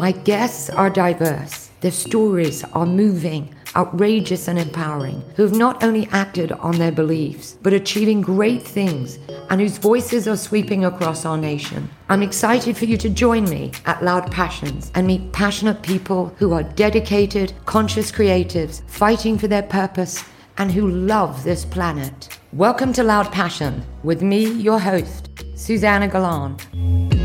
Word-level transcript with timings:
My 0.00 0.12
guests 0.12 0.70
are 0.70 0.88
diverse. 0.88 1.68
Their 1.82 1.90
stories 1.90 2.64
are 2.72 2.86
moving, 2.86 3.54
outrageous, 3.76 4.48
and 4.48 4.58
empowering, 4.58 5.22
who 5.36 5.42
have 5.42 5.54
not 5.54 5.84
only 5.84 6.08
acted 6.10 6.52
on 6.52 6.78
their 6.78 6.90
beliefs, 6.90 7.58
but 7.60 7.74
achieving 7.74 8.22
great 8.22 8.62
things, 8.62 9.18
and 9.50 9.60
whose 9.60 9.76
voices 9.76 10.26
are 10.26 10.38
sweeping 10.38 10.86
across 10.86 11.26
our 11.26 11.36
nation. 11.36 11.86
I'm 12.08 12.22
excited 12.22 12.78
for 12.78 12.86
you 12.86 12.96
to 12.96 13.10
join 13.10 13.44
me 13.44 13.72
at 13.84 14.02
Loud 14.02 14.32
Passions 14.32 14.90
and 14.94 15.06
meet 15.06 15.32
passionate 15.32 15.82
people 15.82 16.34
who 16.38 16.54
are 16.54 16.62
dedicated, 16.62 17.52
conscious 17.66 18.10
creatives, 18.10 18.80
fighting 18.88 19.36
for 19.36 19.48
their 19.48 19.64
purpose, 19.64 20.24
and 20.56 20.72
who 20.72 20.88
love 20.88 21.44
this 21.44 21.66
planet. 21.66 22.38
Welcome 22.54 22.94
to 22.94 23.02
Loud 23.02 23.30
Passion 23.32 23.84
with 24.02 24.22
me, 24.22 24.50
your 24.50 24.78
host, 24.78 25.28
Susanna 25.56 26.08
Galan. 26.08 27.19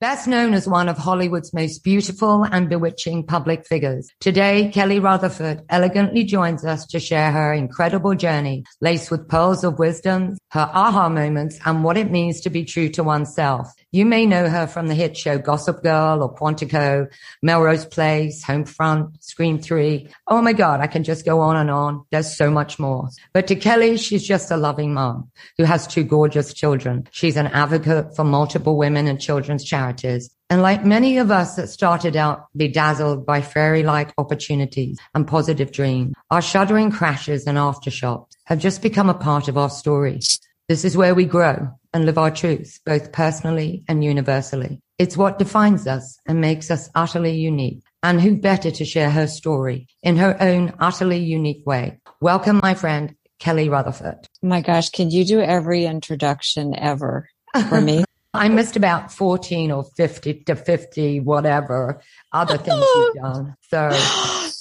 Best 0.00 0.26
known 0.26 0.54
as 0.54 0.66
one 0.66 0.88
of 0.88 0.96
Hollywood's 0.96 1.52
most 1.52 1.84
beautiful 1.84 2.44
and 2.44 2.70
bewitching 2.70 3.26
public 3.26 3.66
figures, 3.66 4.08
today 4.18 4.70
Kelly 4.72 4.98
Rutherford 4.98 5.62
elegantly 5.68 6.24
joins 6.24 6.64
us 6.64 6.86
to 6.86 6.98
share 6.98 7.30
her 7.30 7.52
incredible 7.52 8.14
journey, 8.14 8.64
laced 8.80 9.10
with 9.10 9.28
pearls 9.28 9.62
of 9.62 9.78
wisdom, 9.78 10.38
her 10.52 10.70
aha 10.72 11.10
moments, 11.10 11.58
and 11.66 11.84
what 11.84 11.98
it 11.98 12.10
means 12.10 12.40
to 12.40 12.48
be 12.48 12.64
true 12.64 12.88
to 12.88 13.04
oneself. 13.04 13.68
You 13.92 14.06
may 14.06 14.24
know 14.24 14.48
her 14.48 14.68
from 14.68 14.86
the 14.86 14.94
hit 14.94 15.16
show 15.16 15.36
Gossip 15.36 15.82
Girl 15.82 16.22
or 16.22 16.32
Quantico, 16.32 17.12
Melrose 17.42 17.84
Place, 17.84 18.44
Homefront, 18.44 19.20
Scream 19.20 19.58
3. 19.58 20.08
Oh 20.28 20.40
my 20.40 20.52
God, 20.52 20.78
I 20.78 20.86
can 20.86 21.02
just 21.02 21.24
go 21.24 21.40
on 21.40 21.56
and 21.56 21.70
on. 21.72 22.04
There's 22.12 22.36
so 22.36 22.52
much 22.52 22.78
more. 22.78 23.08
But 23.32 23.48
to 23.48 23.56
Kelly, 23.56 23.96
she's 23.96 24.24
just 24.24 24.52
a 24.52 24.56
loving 24.56 24.94
mom 24.94 25.32
who 25.58 25.64
has 25.64 25.88
two 25.88 26.04
gorgeous 26.04 26.54
children. 26.54 27.08
She's 27.10 27.36
an 27.36 27.48
advocate 27.48 28.14
for 28.14 28.22
multiple 28.22 28.76
women 28.76 29.08
and 29.08 29.20
children's 29.20 29.64
charities. 29.64 30.30
And 30.50 30.62
like 30.62 30.84
many 30.84 31.18
of 31.18 31.32
us 31.32 31.56
that 31.56 31.68
started 31.68 32.14
out 32.14 32.46
bedazzled 32.56 33.26
by 33.26 33.42
fairy-like 33.42 34.12
opportunities 34.18 34.98
and 35.14 35.26
positive 35.26 35.72
dreams, 35.72 36.14
our 36.30 36.42
shuddering 36.42 36.92
crashes 36.92 37.46
and 37.46 37.58
aftershocks 37.58 38.36
have 38.44 38.58
just 38.60 38.82
become 38.82 39.08
a 39.08 39.14
part 39.14 39.48
of 39.48 39.58
our 39.58 39.70
story. 39.70 40.20
This 40.70 40.84
is 40.84 40.96
where 40.96 41.16
we 41.16 41.24
grow 41.24 41.68
and 41.92 42.06
live 42.06 42.16
our 42.16 42.30
truths, 42.30 42.78
both 42.86 43.10
personally 43.10 43.82
and 43.88 44.04
universally. 44.04 44.80
It's 44.98 45.16
what 45.16 45.36
defines 45.36 45.88
us 45.88 46.16
and 46.28 46.40
makes 46.40 46.70
us 46.70 46.88
utterly 46.94 47.32
unique. 47.32 47.80
And 48.04 48.20
who 48.20 48.36
better 48.36 48.70
to 48.70 48.84
share 48.84 49.10
her 49.10 49.26
story 49.26 49.88
in 50.04 50.16
her 50.18 50.40
own 50.40 50.72
utterly 50.78 51.18
unique 51.18 51.66
way? 51.66 51.98
Welcome, 52.20 52.60
my 52.62 52.74
friend, 52.74 53.16
Kelly 53.40 53.68
Rutherford. 53.68 54.28
My 54.42 54.60
gosh, 54.60 54.90
can 54.90 55.10
you 55.10 55.24
do 55.24 55.40
every 55.40 55.86
introduction 55.86 56.78
ever 56.78 57.28
for 57.68 57.80
me? 57.80 58.04
I 58.32 58.48
missed 58.48 58.76
about 58.76 59.12
14 59.12 59.72
or 59.72 59.86
50 59.96 60.44
to 60.44 60.54
50, 60.54 61.18
whatever 61.18 62.00
other 62.30 62.56
things 62.58 62.86
you've 62.94 63.14
done. 63.20 63.56
So, 63.62 63.88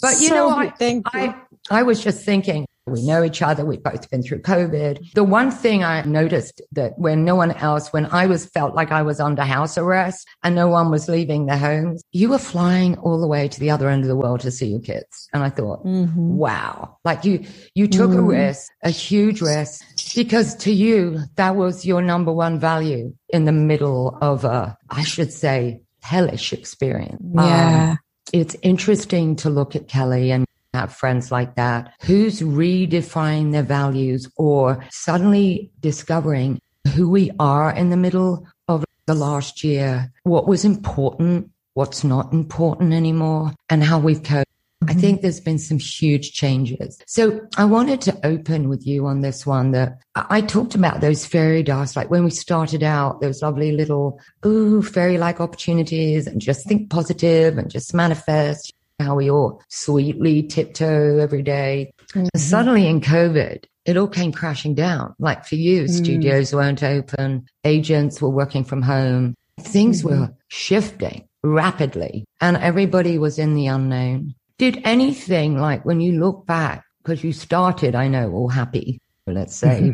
but 0.01 0.19
you 0.19 0.29
So, 0.29 0.33
know, 0.33 0.49
I. 0.49 0.73
I, 1.13 1.35
I 1.69 1.83
was 1.83 2.03
just 2.03 2.25
thinking, 2.25 2.65
we 2.87 3.05
know 3.05 3.23
each 3.23 3.41
other. 3.41 3.65
We've 3.65 3.83
both 3.83 4.09
been 4.09 4.23
through 4.23 4.41
COVID. 4.41 5.13
The 5.13 5.23
one 5.23 5.51
thing 5.51 5.83
I 5.83 6.01
noticed 6.03 6.61
that 6.71 6.97
when 6.97 7.23
no 7.23 7.35
one 7.35 7.51
else, 7.51 7.93
when 7.93 8.05
I 8.07 8.25
was 8.25 8.45
felt 8.45 8.75
like 8.75 8.91
I 8.91 9.01
was 9.01 9.19
under 9.19 9.43
house 9.43 9.77
arrest 9.77 10.27
and 10.43 10.55
no 10.55 10.67
one 10.67 10.89
was 10.89 11.07
leaving 11.07 11.45
their 11.45 11.57
homes, 11.57 12.03
you 12.11 12.29
were 12.29 12.39
flying 12.39 12.97
all 12.97 13.19
the 13.19 13.27
way 13.27 13.47
to 13.47 13.59
the 13.59 13.69
other 13.71 13.89
end 13.89 14.03
of 14.03 14.07
the 14.07 14.15
world 14.15 14.39
to 14.41 14.51
see 14.51 14.67
your 14.67 14.81
kids. 14.81 15.27
And 15.33 15.43
I 15.43 15.49
thought, 15.49 15.85
Mhm. 15.85 16.15
wow, 16.15 16.97
like 17.05 17.25
you, 17.25 17.45
you 17.75 17.87
took 17.87 18.11
a 18.11 18.15
Mhm. 18.15 18.29
risk, 18.29 18.71
a 18.83 18.89
huge 18.89 19.41
risk 19.41 19.83
because 20.15 20.55
to 20.55 20.71
you, 20.71 21.19
that 21.35 21.55
was 21.55 21.85
your 21.85 22.01
number 22.01 22.33
one 22.33 22.59
value 22.59 23.13
in 23.29 23.45
the 23.45 23.51
middle 23.51 24.17
of 24.21 24.45
a, 24.45 24.77
I 24.89 25.03
should 25.03 25.31
say, 25.31 25.81
hellish 26.01 26.53
experience. 26.53 27.21
Um, 27.37 27.45
Yeah. 27.45 27.95
it's 28.33 28.55
interesting 28.61 29.35
to 29.37 29.49
look 29.49 29.75
at 29.75 29.87
Kelly 29.87 30.31
and 30.31 30.45
have 30.79 30.93
friends 30.93 31.31
like 31.31 31.55
that 31.55 31.93
who's 32.01 32.41
redefining 32.41 33.51
their 33.51 33.63
values 33.63 34.29
or 34.37 34.83
suddenly 34.89 35.71
discovering 35.79 36.59
who 36.95 37.09
we 37.09 37.31
are 37.39 37.71
in 37.71 37.89
the 37.89 37.97
middle 37.97 38.47
of 38.67 38.85
the 39.05 39.13
last 39.13 39.63
year, 39.63 40.11
what 40.23 40.47
was 40.47 40.65
important, 40.65 41.49
what's 41.73 42.03
not 42.03 42.31
important 42.31 42.93
anymore, 42.93 43.53
and 43.69 43.83
how 43.83 43.99
we've 43.99 44.23
coped. 44.23 44.45
I 44.81 44.85
mm-hmm. 44.85 44.99
think 45.01 45.21
there's 45.21 45.41
been 45.41 45.59
some 45.59 45.77
huge 45.77 46.31
changes. 46.31 46.99
So 47.05 47.41
I 47.57 47.65
wanted 47.65 47.99
to 48.01 48.25
open 48.25 48.69
with 48.69 48.87
you 48.87 49.07
on 49.07 49.19
this 49.21 49.45
one 49.45 49.71
that 49.71 49.99
I 50.15 50.25
I 50.29 50.41
talked 50.41 50.73
about 50.73 51.01
those 51.01 51.25
fairy 51.25 51.63
dust, 51.63 51.97
like 51.97 52.09
when 52.09 52.23
we 52.23 52.31
started 52.31 52.81
out, 52.81 53.19
those 53.19 53.41
lovely 53.41 53.73
little, 53.73 54.21
ooh, 54.45 54.81
fairy 54.81 55.17
like 55.17 55.41
opportunities 55.41 56.27
and 56.27 56.39
just 56.39 56.65
think 56.65 56.89
positive 56.89 57.57
and 57.57 57.69
just 57.69 57.93
manifest 57.93 58.73
how 58.99 59.15
we 59.15 59.29
all 59.29 59.61
sweetly 59.69 60.43
tiptoe 60.43 61.17
every 61.19 61.41
day. 61.41 61.91
Mhm. 62.13 62.27
Suddenly 62.35 62.87
in 62.87 63.01
COVID, 63.01 63.63
it 63.85 63.97
all 63.97 64.07
came 64.07 64.31
crashing 64.31 64.75
down. 64.75 65.13
Like 65.19 65.45
for 65.45 65.55
you, 65.55 65.83
Mm. 65.83 65.89
studios 65.89 66.53
weren't 66.53 66.83
open. 66.83 67.45
Agents 67.63 68.21
were 68.21 68.29
working 68.29 68.63
from 68.63 68.81
home. 68.81 69.35
Things 69.59 70.03
Mhm. 70.03 70.09
were 70.09 70.33
shifting 70.49 71.23
rapidly 71.43 72.25
and 72.41 72.57
everybody 72.57 73.17
was 73.17 73.39
in 73.39 73.55
the 73.55 73.67
unknown. 73.67 74.35
Did 74.57 74.81
anything 74.83 75.57
like 75.57 75.85
when 75.85 76.01
you 76.01 76.19
look 76.19 76.45
back, 76.45 76.83
because 77.01 77.23
you 77.23 77.31
started, 77.31 77.95
I 77.95 78.09
know, 78.09 78.31
all 78.33 78.49
happy, 78.49 78.99
let's 79.25 79.55
say. 79.55 79.93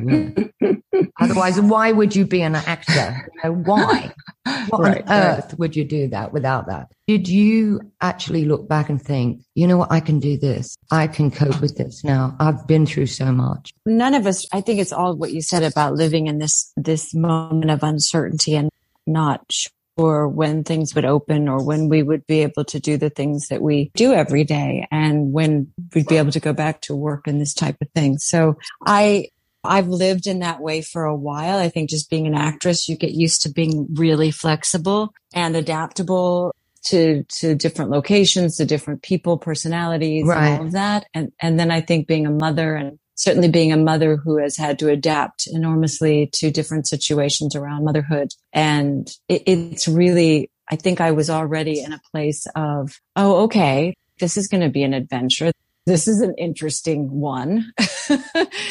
Otherwise, 1.19 1.59
why 1.61 1.91
would 1.91 2.15
you 2.15 2.25
be 2.25 2.41
an 2.41 2.55
actor? 2.55 3.29
You 3.35 3.49
know, 3.49 3.55
why? 3.55 4.13
What 4.69 4.81
Right, 4.81 5.01
on 5.01 5.07
right. 5.07 5.37
earth 5.37 5.57
would 5.57 5.75
you 5.75 5.83
do 5.83 6.07
that 6.09 6.31
without 6.31 6.67
that? 6.67 6.91
Did 7.07 7.27
you 7.27 7.81
actually 8.01 8.45
look 8.45 8.67
back 8.67 8.89
and 8.89 9.01
think, 9.01 9.41
you 9.55 9.67
know 9.67 9.77
what, 9.77 9.91
I 9.91 9.99
can 9.99 10.19
do 10.19 10.37
this. 10.37 10.75
I 10.91 11.07
can 11.07 11.31
cope 11.31 11.61
with 11.61 11.77
this 11.77 12.03
now. 12.03 12.35
I've 12.39 12.67
been 12.67 12.85
through 12.85 13.07
so 13.07 13.31
much. 13.31 13.73
None 13.87 14.13
of 14.13 14.27
us, 14.27 14.45
I 14.51 14.61
think 14.61 14.79
it's 14.79 14.93
all 14.93 15.15
what 15.15 15.33
you 15.33 15.41
said 15.41 15.63
about 15.63 15.95
living 15.95 16.27
in 16.27 16.37
this, 16.37 16.71
this 16.77 17.13
moment 17.13 17.71
of 17.71 17.81
uncertainty 17.83 18.55
and 18.55 18.69
not 19.07 19.51
sure 19.97 20.27
when 20.27 20.63
things 20.63 20.93
would 20.95 21.05
open 21.05 21.47
or 21.47 21.63
when 21.63 21.89
we 21.89 22.03
would 22.03 22.25
be 22.27 22.41
able 22.41 22.65
to 22.65 22.79
do 22.79 22.97
the 22.97 23.09
things 23.09 23.47
that 23.47 23.61
we 23.61 23.91
do 23.95 24.13
every 24.13 24.43
day 24.43 24.87
and 24.91 25.31
when 25.31 25.71
we'd 25.93 26.07
be 26.07 26.17
able 26.17 26.31
to 26.31 26.39
go 26.39 26.53
back 26.53 26.81
to 26.81 26.95
work 26.95 27.27
and 27.27 27.39
this 27.39 27.53
type 27.53 27.77
of 27.81 27.89
thing. 27.95 28.17
So 28.17 28.57
I, 28.85 29.29
I've 29.67 29.87
lived 29.87 30.27
in 30.27 30.39
that 30.39 30.61
way 30.61 30.81
for 30.81 31.03
a 31.05 31.15
while. 31.15 31.57
I 31.57 31.69
think 31.69 31.89
just 31.89 32.09
being 32.09 32.27
an 32.27 32.35
actress, 32.35 32.87
you 32.89 32.95
get 32.97 33.11
used 33.11 33.41
to 33.43 33.49
being 33.49 33.87
really 33.93 34.31
flexible 34.31 35.13
and 35.33 35.55
adaptable 35.55 36.53
to, 36.85 37.23
to 37.39 37.55
different 37.55 37.91
locations, 37.91 38.57
to 38.57 38.65
different 38.65 39.01
people, 39.01 39.37
personalities 39.37 40.25
Right. 40.27 40.47
and 40.49 40.59
all 40.59 40.65
of 40.67 40.71
that. 40.73 41.05
And, 41.13 41.31
and 41.41 41.59
then 41.59 41.71
I 41.71 41.81
think 41.81 42.07
being 42.07 42.25
a 42.27 42.31
mother 42.31 42.75
and 42.75 42.99
certainly 43.15 43.47
being 43.49 43.71
a 43.71 43.77
mother 43.77 44.17
who 44.17 44.37
has 44.37 44.57
had 44.57 44.77
to 44.79 44.89
adapt 44.89 45.47
enormously 45.47 46.29
to 46.33 46.51
different 46.51 46.87
situations 46.87 47.55
around 47.55 47.85
motherhood. 47.85 48.29
And 48.53 49.09
it, 49.29 49.43
it's 49.45 49.87
really, 49.87 50.51
I 50.69 50.75
think 50.75 50.99
I 51.01 51.11
was 51.11 51.29
already 51.29 51.79
in 51.81 51.93
a 51.93 52.01
place 52.11 52.45
of, 52.55 52.99
oh, 53.15 53.43
okay, 53.43 53.95
this 54.19 54.37
is 54.37 54.47
going 54.47 54.61
to 54.63 54.69
be 54.69 54.83
an 54.83 54.93
adventure. 54.93 55.51
This 55.85 56.07
is 56.07 56.21
an 56.21 56.35
interesting 56.37 57.09
one. 57.19 57.71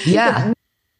Yeah. 0.06 0.52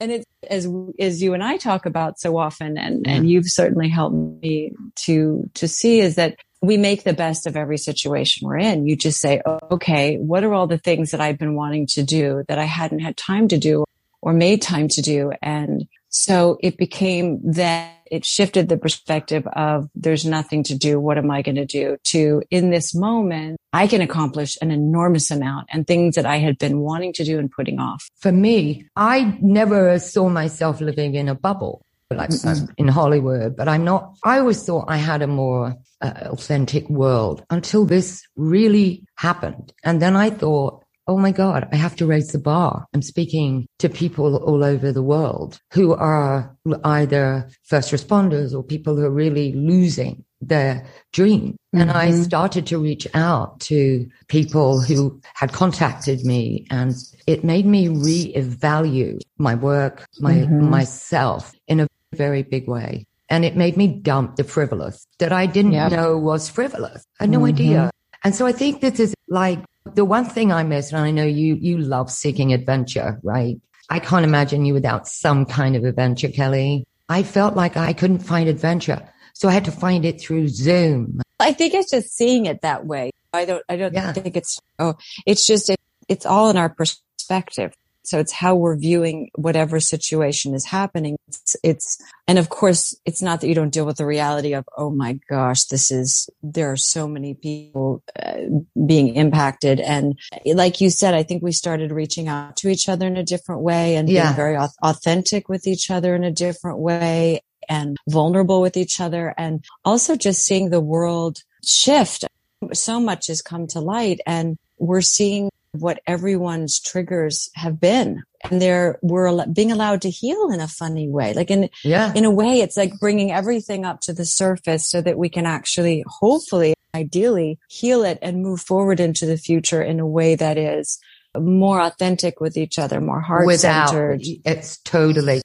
And 0.04 0.12
it's 0.12 0.26
as 0.50 0.68
as 0.98 1.22
you 1.22 1.32
and 1.32 1.42
I 1.42 1.56
talk 1.56 1.86
about 1.86 2.20
so 2.20 2.36
often, 2.36 2.76
and 2.76 3.06
and 3.06 3.28
you've 3.28 3.48
certainly 3.48 3.88
helped 3.88 4.14
me 4.14 4.72
to 5.06 5.48
to 5.54 5.66
see 5.66 6.00
is 6.00 6.16
that 6.16 6.36
we 6.60 6.76
make 6.76 7.04
the 7.04 7.14
best 7.14 7.46
of 7.46 7.56
every 7.56 7.78
situation 7.78 8.46
we're 8.46 8.58
in. 8.58 8.86
You 8.86 8.96
just 8.96 9.20
say, 9.20 9.40
okay, 9.70 10.16
what 10.16 10.44
are 10.44 10.52
all 10.52 10.66
the 10.66 10.78
things 10.78 11.10
that 11.10 11.20
I've 11.20 11.38
been 11.38 11.54
wanting 11.54 11.86
to 11.88 12.02
do 12.02 12.44
that 12.48 12.58
I 12.58 12.64
hadn't 12.64 13.00
had 13.00 13.16
time 13.16 13.48
to 13.48 13.58
do 13.58 13.84
or 14.20 14.32
made 14.32 14.60
time 14.60 14.88
to 14.88 15.02
do, 15.02 15.32
and 15.42 15.86
so 16.14 16.58
it 16.60 16.76
became 16.76 17.40
that 17.42 17.90
it 18.08 18.24
shifted 18.24 18.68
the 18.68 18.76
perspective 18.76 19.44
of 19.48 19.88
there's 19.96 20.24
nothing 20.24 20.62
to 20.62 20.76
do. 20.76 21.00
What 21.00 21.18
am 21.18 21.28
I 21.28 21.42
going 21.42 21.56
to 21.56 21.66
do? 21.66 21.96
To 22.04 22.40
in 22.50 22.70
this 22.70 22.94
moment, 22.94 23.58
I 23.72 23.88
can 23.88 24.00
accomplish 24.00 24.56
an 24.62 24.70
enormous 24.70 25.32
amount 25.32 25.66
and 25.72 25.84
things 25.84 26.14
that 26.14 26.24
I 26.24 26.36
had 26.36 26.56
been 26.56 26.78
wanting 26.78 27.14
to 27.14 27.24
do 27.24 27.40
and 27.40 27.50
putting 27.50 27.80
off. 27.80 28.08
For 28.20 28.30
me, 28.30 28.86
I 28.94 29.36
never 29.42 29.98
saw 29.98 30.28
myself 30.28 30.80
living 30.80 31.16
in 31.16 31.28
a 31.28 31.34
bubble. 31.34 31.84
Like 32.10 32.30
Mm-mm. 32.30 32.68
in 32.76 32.86
Hollywood, 32.86 33.56
but 33.56 33.66
I'm 33.66 33.82
not, 33.82 34.14
I 34.22 34.38
always 34.38 34.62
thought 34.62 34.84
I 34.86 34.98
had 34.98 35.20
a 35.20 35.26
more 35.26 35.74
uh, 36.00 36.12
authentic 36.26 36.88
world 36.88 37.42
until 37.50 37.86
this 37.86 38.22
really 38.36 39.04
happened. 39.16 39.72
And 39.82 40.00
then 40.00 40.14
I 40.14 40.30
thought, 40.30 40.83
oh 41.06 41.18
my 41.18 41.32
God, 41.32 41.68
I 41.72 41.76
have 41.76 41.96
to 41.96 42.06
raise 42.06 42.28
the 42.28 42.38
bar. 42.38 42.86
I'm 42.94 43.02
speaking 43.02 43.66
to 43.78 43.88
people 43.88 44.36
all 44.36 44.64
over 44.64 44.90
the 44.92 45.02
world 45.02 45.60
who 45.72 45.94
are 45.94 46.56
either 46.84 47.48
first 47.62 47.92
responders 47.92 48.54
or 48.54 48.62
people 48.62 48.96
who 48.96 49.04
are 49.04 49.10
really 49.10 49.52
losing 49.52 50.24
their 50.40 50.86
dream. 51.12 51.56
And 51.72 51.90
I 51.90 52.08
Mhm. 52.08 52.24
started 52.24 52.66
to 52.66 52.78
reach 52.78 53.06
out 53.14 53.60
to 53.60 54.06
people 54.28 54.80
who 54.80 55.20
had 55.34 55.52
contacted 55.52 56.24
me 56.24 56.66
and 56.70 56.94
it 57.26 57.44
made 57.44 57.66
me 57.66 57.88
reevaluate 57.88 59.22
my 59.38 59.54
work, 59.54 60.06
my, 60.20 60.34
Mhm. 60.34 60.68
myself 60.68 61.52
in 61.66 61.80
a 61.80 61.88
very 62.14 62.42
big 62.42 62.68
way. 62.68 63.06
and 63.30 63.42
it 63.42 63.56
made 63.56 63.74
me 63.76 63.88
dump 63.88 64.36
the 64.36 64.44
frivolous 64.44 65.06
that 65.18 65.32
I 65.32 65.46
didn't 65.46 65.72
yep. 65.72 65.92
know 65.92 66.18
was 66.18 66.48
frivolous. 66.50 67.04
I 67.18 67.24
had 67.24 67.30
no 67.30 67.38
mm-hmm. 67.38 67.46
idea. 67.46 67.90
And 68.22 68.34
so 68.34 68.46
I 68.46 68.52
think 68.52 68.82
this 68.82 69.00
is 69.00 69.14
like 69.28 69.60
the 69.92 70.04
one 70.04 70.24
thing 70.24 70.52
I 70.52 70.62
miss, 70.62 70.92
and 70.92 71.00
I 71.00 71.10
know 71.10 71.24
you, 71.24 71.54
you 71.54 71.78
love 71.78 72.10
seeking 72.10 72.52
adventure, 72.52 73.20
right? 73.22 73.60
I 73.90 73.98
can't 73.98 74.24
imagine 74.24 74.64
you 74.64 74.72
without 74.72 75.06
some 75.06 75.44
kind 75.44 75.76
of 75.76 75.84
adventure, 75.84 76.28
Kelly. 76.28 76.86
I 77.08 77.22
felt 77.22 77.54
like 77.54 77.76
I 77.76 77.92
couldn't 77.92 78.20
find 78.20 78.48
adventure. 78.48 79.06
So 79.34 79.48
I 79.48 79.52
had 79.52 79.66
to 79.66 79.72
find 79.72 80.04
it 80.04 80.20
through 80.20 80.48
Zoom. 80.48 81.20
I 81.38 81.52
think 81.52 81.74
it's 81.74 81.90
just 81.90 82.16
seeing 82.16 82.46
it 82.46 82.62
that 82.62 82.86
way. 82.86 83.10
I 83.32 83.44
don't, 83.44 83.62
I 83.68 83.76
don't 83.76 83.92
yeah. 83.92 84.12
think 84.12 84.36
it's, 84.36 84.58
oh, 84.78 84.94
it's 85.26 85.46
just, 85.46 85.68
it, 85.68 85.78
it's 86.08 86.24
all 86.24 86.48
in 86.50 86.56
our 86.56 86.68
perspective. 86.70 87.74
So 88.04 88.18
it's 88.18 88.32
how 88.32 88.54
we're 88.54 88.76
viewing 88.76 89.30
whatever 89.34 89.80
situation 89.80 90.54
is 90.54 90.66
happening. 90.66 91.16
It's, 91.26 91.56
it's, 91.62 91.98
and 92.28 92.38
of 92.38 92.50
course, 92.50 92.94
it's 93.06 93.22
not 93.22 93.40
that 93.40 93.48
you 93.48 93.54
don't 93.54 93.72
deal 93.72 93.86
with 93.86 93.96
the 93.96 94.06
reality 94.06 94.52
of, 94.52 94.66
oh 94.76 94.90
my 94.90 95.18
gosh, 95.28 95.64
this 95.64 95.90
is, 95.90 96.28
there 96.42 96.70
are 96.70 96.76
so 96.76 97.08
many 97.08 97.32
people 97.32 98.02
uh, 98.22 98.40
being 98.86 99.14
impacted. 99.14 99.80
And 99.80 100.18
like 100.44 100.82
you 100.82 100.90
said, 100.90 101.14
I 101.14 101.22
think 101.22 101.42
we 101.42 101.52
started 101.52 101.92
reaching 101.92 102.28
out 102.28 102.56
to 102.58 102.68
each 102.68 102.88
other 102.88 103.06
in 103.06 103.16
a 103.16 103.24
different 103.24 103.62
way 103.62 103.96
and 103.96 104.08
yeah. 104.08 104.24
being 104.24 104.36
very 104.36 104.58
authentic 104.82 105.48
with 105.48 105.66
each 105.66 105.90
other 105.90 106.14
in 106.14 106.24
a 106.24 106.30
different 106.30 106.78
way 106.78 107.40
and 107.70 107.96
vulnerable 108.08 108.60
with 108.60 108.76
each 108.76 109.00
other. 109.00 109.34
And 109.38 109.64
also 109.84 110.16
just 110.16 110.44
seeing 110.44 110.68
the 110.68 110.80
world 110.80 111.38
shift. 111.64 112.26
So 112.74 113.00
much 113.00 113.28
has 113.28 113.40
come 113.40 113.66
to 113.68 113.80
light 113.80 114.20
and 114.26 114.58
we're 114.78 115.00
seeing 115.00 115.50
what 115.74 116.00
everyone's 116.06 116.80
triggers 116.80 117.50
have 117.54 117.80
been. 117.80 118.22
And 118.48 118.60
they're 118.60 118.98
we're 119.02 119.46
being 119.46 119.72
allowed 119.72 120.02
to 120.02 120.10
heal 120.10 120.50
in 120.50 120.60
a 120.60 120.68
funny 120.68 121.08
way. 121.08 121.34
Like 121.34 121.50
in 121.50 121.70
yeah. 121.82 122.12
in 122.14 122.24
a 122.24 122.30
way 122.30 122.60
it's 122.60 122.76
like 122.76 122.98
bringing 123.00 123.32
everything 123.32 123.84
up 123.84 124.00
to 124.02 124.12
the 124.12 124.24
surface 124.24 124.88
so 124.88 125.00
that 125.00 125.18
we 125.18 125.28
can 125.28 125.46
actually 125.46 126.04
hopefully 126.06 126.74
ideally 126.94 127.58
heal 127.68 128.04
it 128.04 128.18
and 128.22 128.42
move 128.42 128.60
forward 128.60 129.00
into 129.00 129.26
the 129.26 129.36
future 129.36 129.82
in 129.82 129.98
a 129.98 130.06
way 130.06 130.36
that 130.36 130.56
is 130.56 130.98
more 131.36 131.80
authentic 131.80 132.40
with 132.40 132.56
each 132.56 132.78
other 132.78 133.00
more 133.00 133.20
heart 133.20 133.50
centered 133.58 134.22
it's 134.44 134.78
totally 134.78 135.42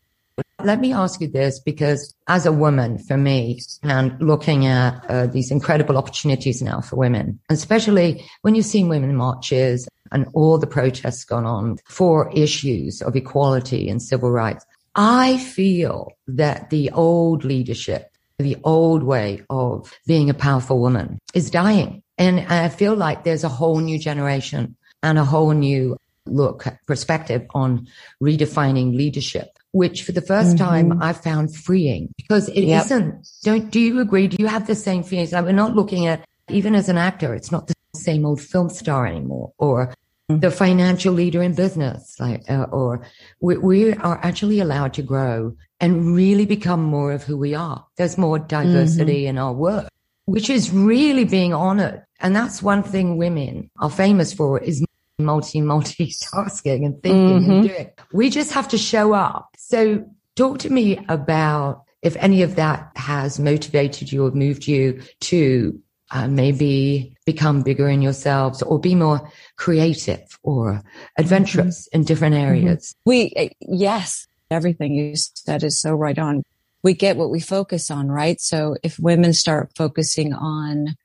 let 0.64 0.80
me 0.80 0.92
ask 0.94 1.22
you 1.22 1.28
this 1.28 1.60
because 1.60 2.14
as 2.28 2.46
a 2.46 2.52
woman, 2.52 2.98
for 2.98 3.18
me, 3.18 3.62
and 3.84 4.20
looking 4.22 4.66
at 4.66 5.06
uh, 5.10 5.28
these 5.28 5.52
incredible 5.52 5.98
opportunities 5.98 6.62
now 6.62 6.82
for 6.82 6.96
women, 6.96 7.40
especially 7.50 8.26
when 8.42 8.56
you've 8.56 8.66
seen 8.66 8.90
women 8.90 9.16
marches 9.16 9.88
and 10.12 10.28
all 10.34 10.58
the 10.58 10.68
protests 10.68 11.24
gone 11.24 11.46
on 11.46 11.78
for 11.88 12.32
issues 12.34 13.02
of 13.02 13.16
equality 13.16 13.90
and 13.90 14.02
civil 14.02 14.32
rights, 14.32 14.66
I 14.96 15.38
feel 15.38 16.12
that 16.28 16.70
the 16.70 16.90
old 16.92 17.44
leadership, 17.44 18.12
the 18.38 18.58
old 18.64 19.04
way 19.04 19.44
of 19.50 19.94
being 20.08 20.30
a 20.30 20.34
powerful 20.34 20.80
woman 20.80 21.20
is 21.34 21.50
dying. 21.50 22.04
And 22.18 22.42
I 22.42 22.70
feel 22.70 22.96
like 22.96 23.24
there's 23.24 23.46
a 23.46 23.50
whole 23.50 23.80
new 23.80 23.98
generation 23.98 24.76
and 25.04 25.18
a 25.18 25.24
whole 25.24 25.52
new 25.52 25.96
look 26.26 26.66
perspective 26.86 27.46
on 27.54 27.88
redefining 28.22 28.96
leadership 28.96 29.59
which 29.72 30.04
for 30.04 30.12
the 30.12 30.22
1st 30.22 30.56
mm-hmm. 30.56 30.56
time 30.58 31.02
I 31.02 31.14
found 31.14 31.56
freeing 31.56 32.14
because 32.18 32.50
it 32.50 32.64
yep. 32.64 32.90
not 32.90 33.12
Don't 33.44 33.70
do 33.70 33.80
you 33.80 34.00
agree? 34.00 34.28
Do 34.28 34.38
you 34.40 34.48
have 34.48 34.68
the 34.68 34.76
same 34.76 35.04
feelings? 35.04 35.32
Like 35.32 35.46
we're 35.46 35.52
not 35.52 35.76
looking 35.76 36.08
at 36.08 36.26
even 36.50 36.76
as 36.76 36.90
an 36.90 36.98
actor, 36.98 37.34
it's 37.34 37.52
not 37.52 37.68
the 37.68 37.76
same 37.96 38.26
old 38.26 38.42
film 38.42 38.70
star 38.70 39.06
anymore, 39.06 39.54
or 39.58 39.96
mm-hmm. 40.30 40.40
the 40.40 40.52
financial 40.52 41.14
leader 41.14 41.42
in 41.42 41.54
business, 41.54 42.16
like, 42.20 42.50
uh, 42.50 42.66
or 42.72 43.06
we, 43.40 43.58
we, 43.58 43.94
are 43.94 44.20
actually 44.24 44.60
allowed 44.60 44.94
to 44.94 45.02
grow 45.02 45.56
and 45.80 46.16
really 46.16 46.46
become 46.46 46.84
more 46.84 47.12
of 47.12 47.24
who 47.24 47.38
we 47.38 47.56
are. 47.56 47.86
There's 47.98 48.18
more 48.18 48.40
diversity 48.40 49.22
mm-hmm. 49.22 49.30
in 49.30 49.38
our 49.38 49.54
work, 49.54 49.90
which 50.26 50.50
is 50.50 50.72
really 50.72 51.26
being 51.26 51.54
honored. 51.54 52.04
And 52.20 52.36
that's 52.36 52.62
one 52.62 52.84
thing 52.84 53.18
women 53.18 53.70
are 53.80 53.90
famous 53.90 54.34
for 54.34 54.60
is 54.60 54.84
multi 55.20 55.62
multitasking 55.62 56.86
and 56.86 57.02
thinking 57.04 57.42
mm-hmm. 57.42 57.52
and 57.52 57.68
doing. 57.68 57.92
We 58.14 58.30
just 58.30 58.52
have 58.54 58.68
to 58.70 58.78
show 58.78 59.14
up. 59.14 59.56
So 59.58 60.06
talk 60.36 60.60
to 60.60 60.70
me 60.70 61.04
about 61.10 61.84
if 62.02 62.16
any 62.18 62.42
of 62.44 62.56
that 62.56 62.92
has 62.96 63.40
motivated 63.40 64.12
you 64.12 64.26
or 64.26 64.32
moved 64.32 64.68
you 64.68 65.02
to 65.22 65.80
uh, 66.12 66.28
maybe 66.28 67.16
become 67.26 67.62
bigger 67.62 67.88
in 67.88 68.02
yourselves 68.02 68.62
or 68.62 68.80
be 68.80 68.96
more 68.96 69.30
creative 69.58 70.40
or 70.44 70.82
adventurous 71.18 71.88
mm-hmm. 71.88 72.00
in 72.00 72.06
different 72.06 72.36
mm-hmm. 72.36 72.48
areas. 72.48 72.96
Mm-hmm. 73.06 73.10
We, 73.10 73.34
uh, 73.36 73.50
yes, 73.62 74.28
everything 74.50 74.94
you 74.94 75.14
said 75.16 75.64
is 75.64 75.80
so 75.80 75.94
right 75.94 76.18
on. 76.18 76.44
We 76.82 76.94
get 76.94 77.18
what 77.18 77.30
we 77.30 77.42
focus 77.42 77.92
on, 77.92 78.08
right? 78.08 78.40
So 78.40 78.78
if 78.84 78.98
women 78.98 79.34
start 79.34 79.72
focusing 79.76 80.34
on 80.34 80.96